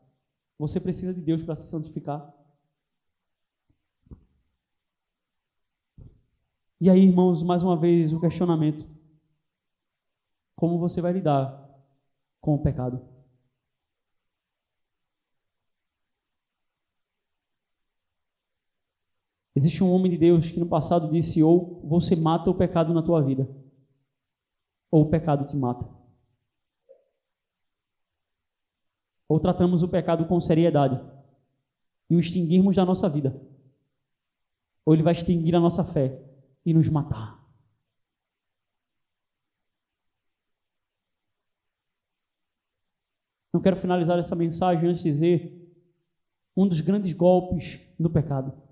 [0.59, 2.42] Você precisa de Deus para se santificar.
[6.83, 8.85] E aí, irmãos, mais uma vez o questionamento:
[10.57, 11.73] como você vai lidar
[12.41, 13.01] com o pecado?
[19.55, 23.01] Existe um homem de Deus que no passado disse: ou você mata o pecado na
[23.01, 23.49] tua vida,
[24.91, 25.89] ou o pecado te mata.
[29.29, 31.01] Ou tratamos o pecado com seriedade.
[32.11, 33.41] E o extinguirmos da nossa vida,
[34.85, 36.32] ou ele vai extinguir a nossa fé
[36.65, 37.41] e nos matar.
[43.53, 45.75] Não quero finalizar essa mensagem antes de dizer
[46.57, 48.63] um dos grandes golpes do pecado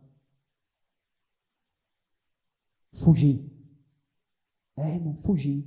[2.93, 3.49] Fugir.
[4.77, 5.65] É, irmão, fugir.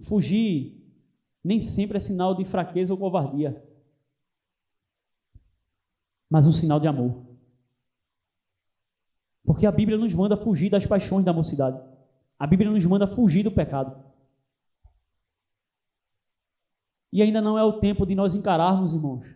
[0.00, 0.78] Fugir
[1.42, 3.64] nem sempre é sinal de fraqueza ou covardia,
[6.30, 7.27] mas um sinal de amor.
[9.48, 11.80] Porque a Bíblia nos manda fugir das paixões da mocidade.
[12.38, 13.96] A Bíblia nos manda fugir do pecado.
[17.10, 19.26] E ainda não é o tempo de nós encararmos, irmãos,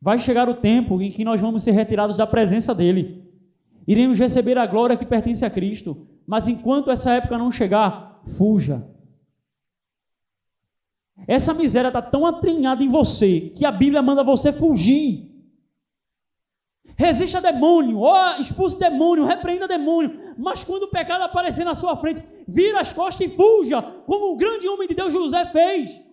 [0.00, 3.30] Vai chegar o tempo em que nós vamos ser retirados da presença dele.
[3.86, 6.06] Iremos receber a glória que pertence a Cristo.
[6.26, 8.88] Mas enquanto essa época não chegar, fuja.
[11.26, 15.27] Essa miséria está tão atrinhada em você que a Bíblia manda você fugir.
[16.98, 20.18] Resista demônio, ó, expulse demônio, repreenda demônio.
[20.36, 24.36] Mas quando o pecado aparecer na sua frente, vira as costas e fuja, como o
[24.36, 26.04] grande homem de Deus José fez.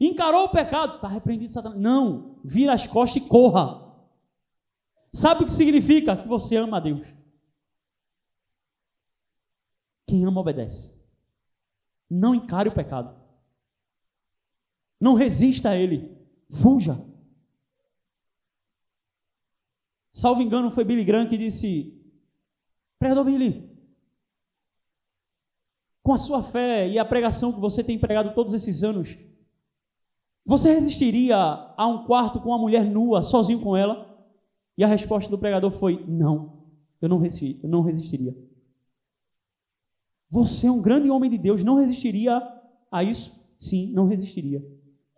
[0.00, 1.78] Encarou o pecado, está repreendido Satanás.
[1.78, 3.94] Não, vira as costas e corra.
[5.12, 6.16] Sabe o que significa?
[6.16, 7.14] Que você ama a Deus.
[10.06, 10.98] Quem ama obedece.
[12.08, 13.14] Não encare o pecado.
[14.98, 16.16] Não resista a ele.
[16.50, 17.09] Fuja.
[20.12, 21.96] Salvo engano, foi Billy Graham que disse:
[22.98, 23.70] Pregador Billy,
[26.02, 29.16] com a sua fé e a pregação que você tem pregado todos esses anos,
[30.44, 34.08] você resistiria a um quarto com uma mulher nua, sozinho com ela?
[34.76, 36.64] E a resposta do pregador foi: Não,
[37.00, 38.36] eu não, resisti, eu não resistiria.
[40.28, 42.40] Você é um grande homem de Deus, não resistiria
[42.90, 43.40] a isso?
[43.58, 44.64] Sim, não resistiria.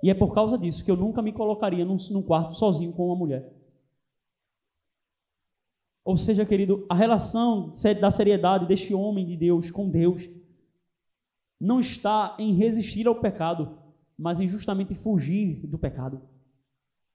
[0.03, 3.07] E é por causa disso que eu nunca me colocaria num, num quarto sozinho com
[3.07, 3.62] uma mulher.
[6.05, 10.29] Ou seja, querido, a relação da seriedade deste homem de Deus com Deus
[11.61, 13.79] não está em resistir ao pecado,
[14.19, 16.21] mas em justamente fugir do pecado,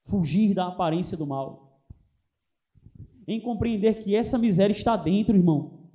[0.04, 1.82] fugir da aparência do mal,
[3.28, 5.90] em compreender que essa miséria está dentro, irmão,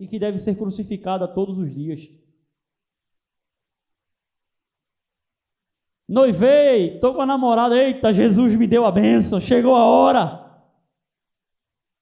[0.00, 2.10] e que deve ser crucificada todos os dias.
[6.10, 10.44] Noivei, estou com a namorada, eita, Jesus me deu a bênção, chegou a hora.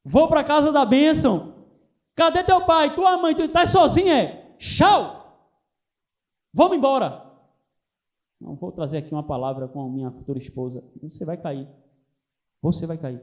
[0.03, 1.67] Vou para a casa da bênção.
[2.15, 2.95] Cadê teu pai?
[2.95, 4.15] Tua mãe, tu estás sozinha?
[4.15, 4.57] É?
[4.57, 5.45] Tchau!
[6.55, 7.23] Vamos embora.
[8.41, 10.83] Não vou trazer aqui uma palavra com a minha futura esposa.
[11.03, 11.69] Você vai cair.
[12.63, 13.21] Você vai cair.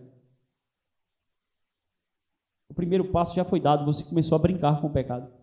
[2.69, 5.33] O primeiro passo já foi dado, você começou a brincar com o pecado.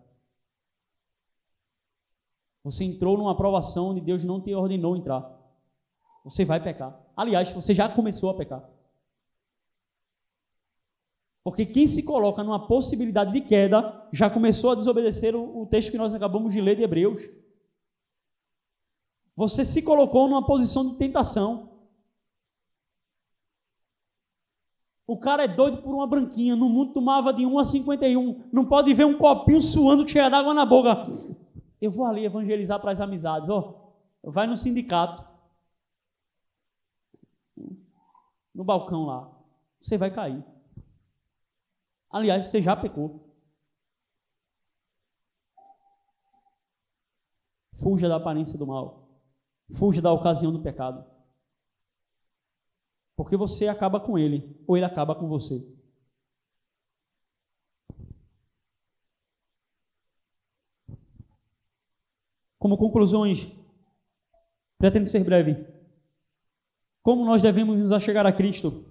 [2.63, 5.29] Você entrou numa aprovação onde Deus não te ordenou entrar.
[6.23, 6.97] Você vai pecar.
[7.15, 8.63] Aliás, você já começou a pecar.
[11.43, 15.97] Porque quem se coloca numa possibilidade de queda já começou a desobedecer o, texto que
[15.97, 17.21] nós acabamos de ler de Hebreus.
[19.35, 21.69] Você se colocou numa posição de tentação.
[25.05, 26.55] O cara é doido por uma branquinha.
[26.55, 28.49] No mundo tomava de 1 a 51.
[28.53, 31.03] Não pode ver um copinho suando cheio d'água na boca.
[31.83, 33.49] Eu vou ali evangelizar para as amizades.
[33.49, 35.21] Ó, vai no sindicato.
[38.55, 39.29] No balcão lá.
[39.81, 40.41] Você vai cair.
[42.09, 43.35] Aliás, você já pecou.
[47.73, 49.19] Fuja da aparência do mal.
[49.77, 51.05] Fuja da ocasião do pecado.
[53.13, 55.72] Porque você acaba com ele, ou ele acaba com você.
[62.63, 63.53] Como conclusões,
[64.77, 65.67] pretendo ser breve.
[67.01, 68.85] Como nós devemos nos achegar a Cristo?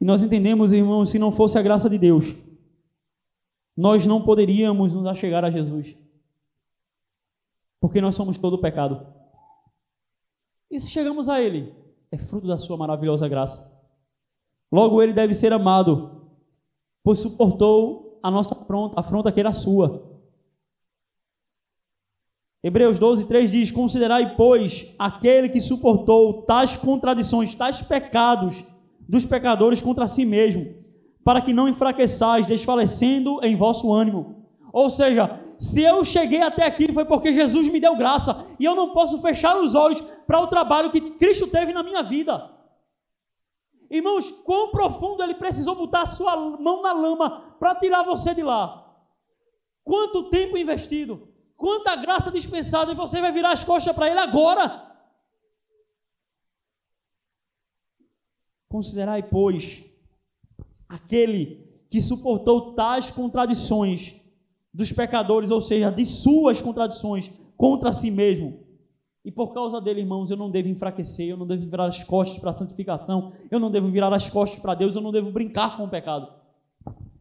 [0.00, 2.36] E nós entendemos, irmãos, se não fosse a graça de Deus,
[3.76, 5.96] nós não poderíamos nos achegar a Jesus.
[7.80, 9.04] Porque nós somos todo pecado.
[10.70, 11.74] E se chegamos a Ele,
[12.12, 13.76] é fruto da Sua maravilhosa graça.
[14.70, 16.30] Logo, Ele deve ser amado,
[17.02, 20.07] pois suportou a nossa afronta, afronta que era sua.
[22.62, 28.64] Hebreus 12, 3 diz: Considerai, pois, aquele que suportou tais contradições, tais pecados
[29.08, 30.74] dos pecadores contra si mesmo,
[31.24, 34.38] para que não enfraqueçais, desfalecendo em vosso ânimo.
[34.72, 38.74] Ou seja, se eu cheguei até aqui foi porque Jesus me deu graça, e eu
[38.74, 42.50] não posso fechar os olhos para o trabalho que Cristo teve na minha vida.
[43.90, 48.42] Irmãos, quão profundo ele precisou botar a sua mão na lama para tirar você de
[48.42, 48.84] lá?
[49.82, 51.28] Quanto tempo investido?
[51.58, 54.86] Quanta graça dispensada e você vai virar as costas para ele agora.
[58.68, 59.84] Considerai, pois,
[60.88, 64.20] aquele que suportou tais contradições
[64.72, 68.64] dos pecadores, ou seja, de suas contradições contra si mesmo.
[69.24, 72.38] E por causa dele, irmãos, eu não devo enfraquecer, eu não devo virar as costas
[72.38, 75.76] para a santificação, eu não devo virar as costas para Deus, eu não devo brincar
[75.76, 76.32] com o pecado.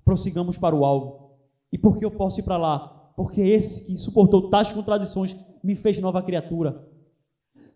[0.06, 1.32] Prossigamos para o alvo.
[1.72, 2.97] E por que eu posso ir para lá?
[3.18, 6.88] Porque esse que suportou tais contradições me fez nova criatura.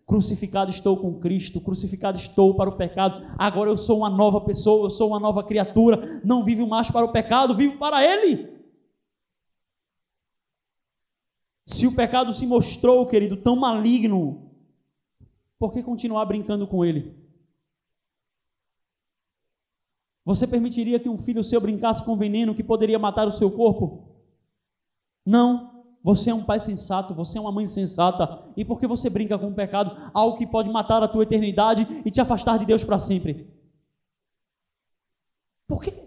[0.06, 3.26] Crucificado estou com Cristo, crucificado estou para o pecado.
[3.36, 6.00] Agora eu sou uma nova pessoa, eu sou uma nova criatura.
[6.24, 8.52] Não vivo mais para o pecado, vivo para Ele.
[11.66, 14.48] Se o pecado se mostrou, querido, tão maligno,
[15.58, 17.16] por que continuar brincando com ele?
[20.24, 24.11] Você permitiria que um filho seu brincasse com veneno que poderia matar o seu corpo?
[25.24, 25.70] Não.
[26.02, 28.52] Você é um pai sensato, você é uma mãe sensata.
[28.56, 32.10] E porque você brinca com o pecado, algo que pode matar a tua eternidade e
[32.10, 33.48] te afastar de Deus para sempre?
[35.66, 36.02] Por quê?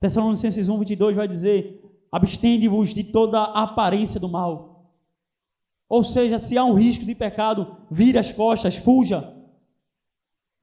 [0.00, 4.90] Tessalonicenses 1, 22 vai dizer: abstende-vos de toda aparência do mal.
[5.86, 9.39] Ou seja, se há um risco de pecado, vire as costas, fuja.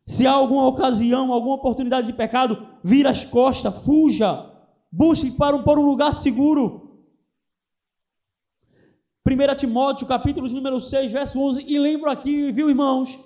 [0.08, 4.50] Se há alguma ocasião, alguma oportunidade de pecado, vira as costas, fuja,
[4.90, 7.04] busque para um, um lugar seguro.
[9.28, 13.20] 1 Timóteo, capítulo número 6, verso 11, e lembro aqui, viu irmãos?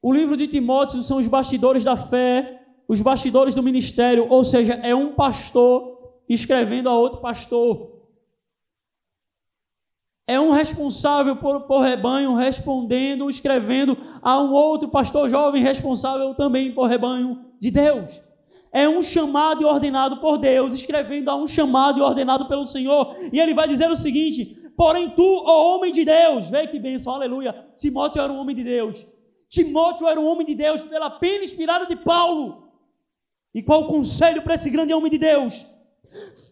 [0.00, 4.74] O livro de Timóteo são os bastidores da fé, os bastidores do ministério, ou seja,
[4.74, 7.95] é um pastor escrevendo a outro pastor.
[10.26, 16.72] É um responsável por, por rebanho respondendo, escrevendo a um outro pastor jovem responsável também
[16.72, 18.20] por rebanho de Deus.
[18.72, 23.14] é um chamado e ordenado por Deus, escrevendo a um chamado e ordenado pelo Senhor.
[23.32, 27.14] E ele vai dizer o seguinte: Porém, tu, ó homem de Deus, vê que bênção,
[27.14, 27.54] aleluia.
[27.76, 29.06] Timóteo era um homem de Deus.
[29.48, 32.68] Timóteo era um homem de Deus pela pena inspirada de Paulo.
[33.54, 35.66] E qual o conselho para esse grande homem de Deus?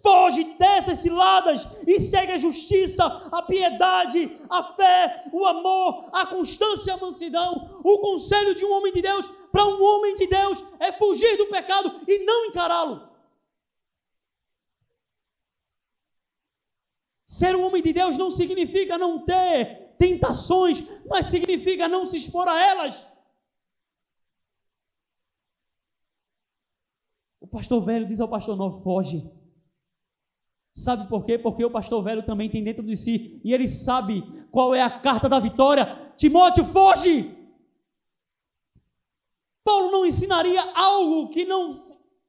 [0.03, 6.91] Foge dessas ciladas e segue a justiça, a piedade, a fé, o amor, a constância
[6.91, 7.81] e a mansidão.
[7.85, 11.47] O conselho de um homem de Deus para um homem de Deus é fugir do
[11.47, 13.15] pecado e não encará-lo.
[17.27, 22.47] Ser um homem de Deus não significa não ter tentações, mas significa não se expor
[22.47, 23.07] a elas.
[27.41, 29.31] O pastor velho diz ao pastor novo: foge.
[30.75, 31.39] Sabe por quê?
[31.39, 34.91] Porque o pastor velho também tem dentro de si e ele sabe qual é a
[34.91, 36.13] carta da vitória.
[36.17, 37.33] Timóteo, foge!
[39.65, 41.71] Paulo não ensinaria algo que não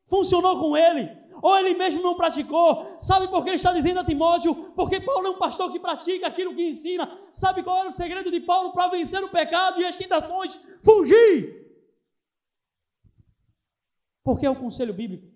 [0.06, 1.10] funcionou com ele,
[1.42, 2.86] ou ele mesmo não praticou.
[3.00, 4.56] Sabe por que ele está dizendo a Timóteo?
[4.74, 7.12] Porque Paulo é um pastor que pratica aquilo que ensina.
[7.32, 10.58] Sabe qual era o segredo de Paulo para vencer o pecado e as tentações?
[10.84, 11.66] Fugir!
[14.24, 15.35] Porque é o conselho bíblico.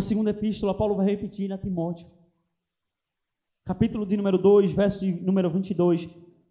[0.00, 2.08] Na segunda epístola, Paulo vai repetir a Timóteo.
[3.66, 6.08] Capítulo de número 2, verso de número 22.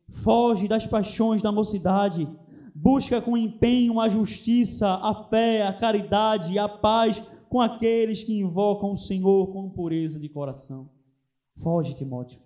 [0.07, 2.29] Foge das paixões da mocidade,
[2.75, 8.39] busca com empenho a justiça, a fé, a caridade e a paz com aqueles que
[8.39, 10.87] invocam o Senhor com pureza de coração.
[11.57, 12.39] Foge, Timóteo.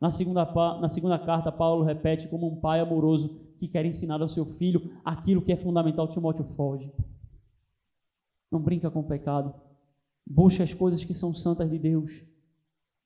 [0.00, 4.28] Na segunda, na segunda carta, Paulo repete como um pai amoroso que quer ensinar ao
[4.28, 6.08] seu filho aquilo que é fundamental.
[6.08, 6.90] Timóteo, foge.
[8.50, 9.65] Não brinca com o pecado.
[10.26, 12.24] Busca as coisas que são santas de Deus.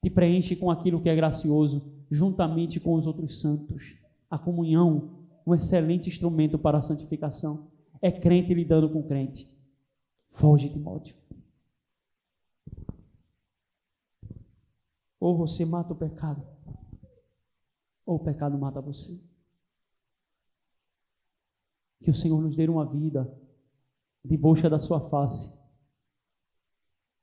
[0.02, 3.98] Te preenche com aquilo que é gracioso, juntamente com os outros santos.
[4.30, 7.68] A comunhão, um excelente instrumento para a santificação.
[8.00, 9.46] É crente lidando com crente.
[10.30, 11.14] Foge, Timóteo.
[15.18, 16.42] Ou você mata o pecado,
[18.06, 19.22] ou o pecado mata você.
[22.00, 23.30] Que o Senhor nos dê uma vida
[24.24, 25.59] de busca da sua face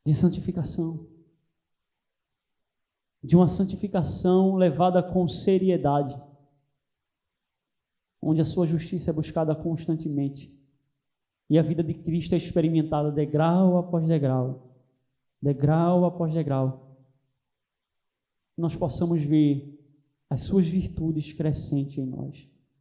[0.08, 1.06] de santificação.
[3.22, 6.18] De uma santificação levada com seriedade,
[8.22, 10.58] onde a sua justiça é buscada constantemente
[11.50, 14.74] e a vida de Cristo é experimentada degrau após degrau,
[15.42, 16.98] degrau após degrau.
[18.58, 19.78] Nós possamos ver
[20.30, 22.50] as suas virtudes crescentes em nós.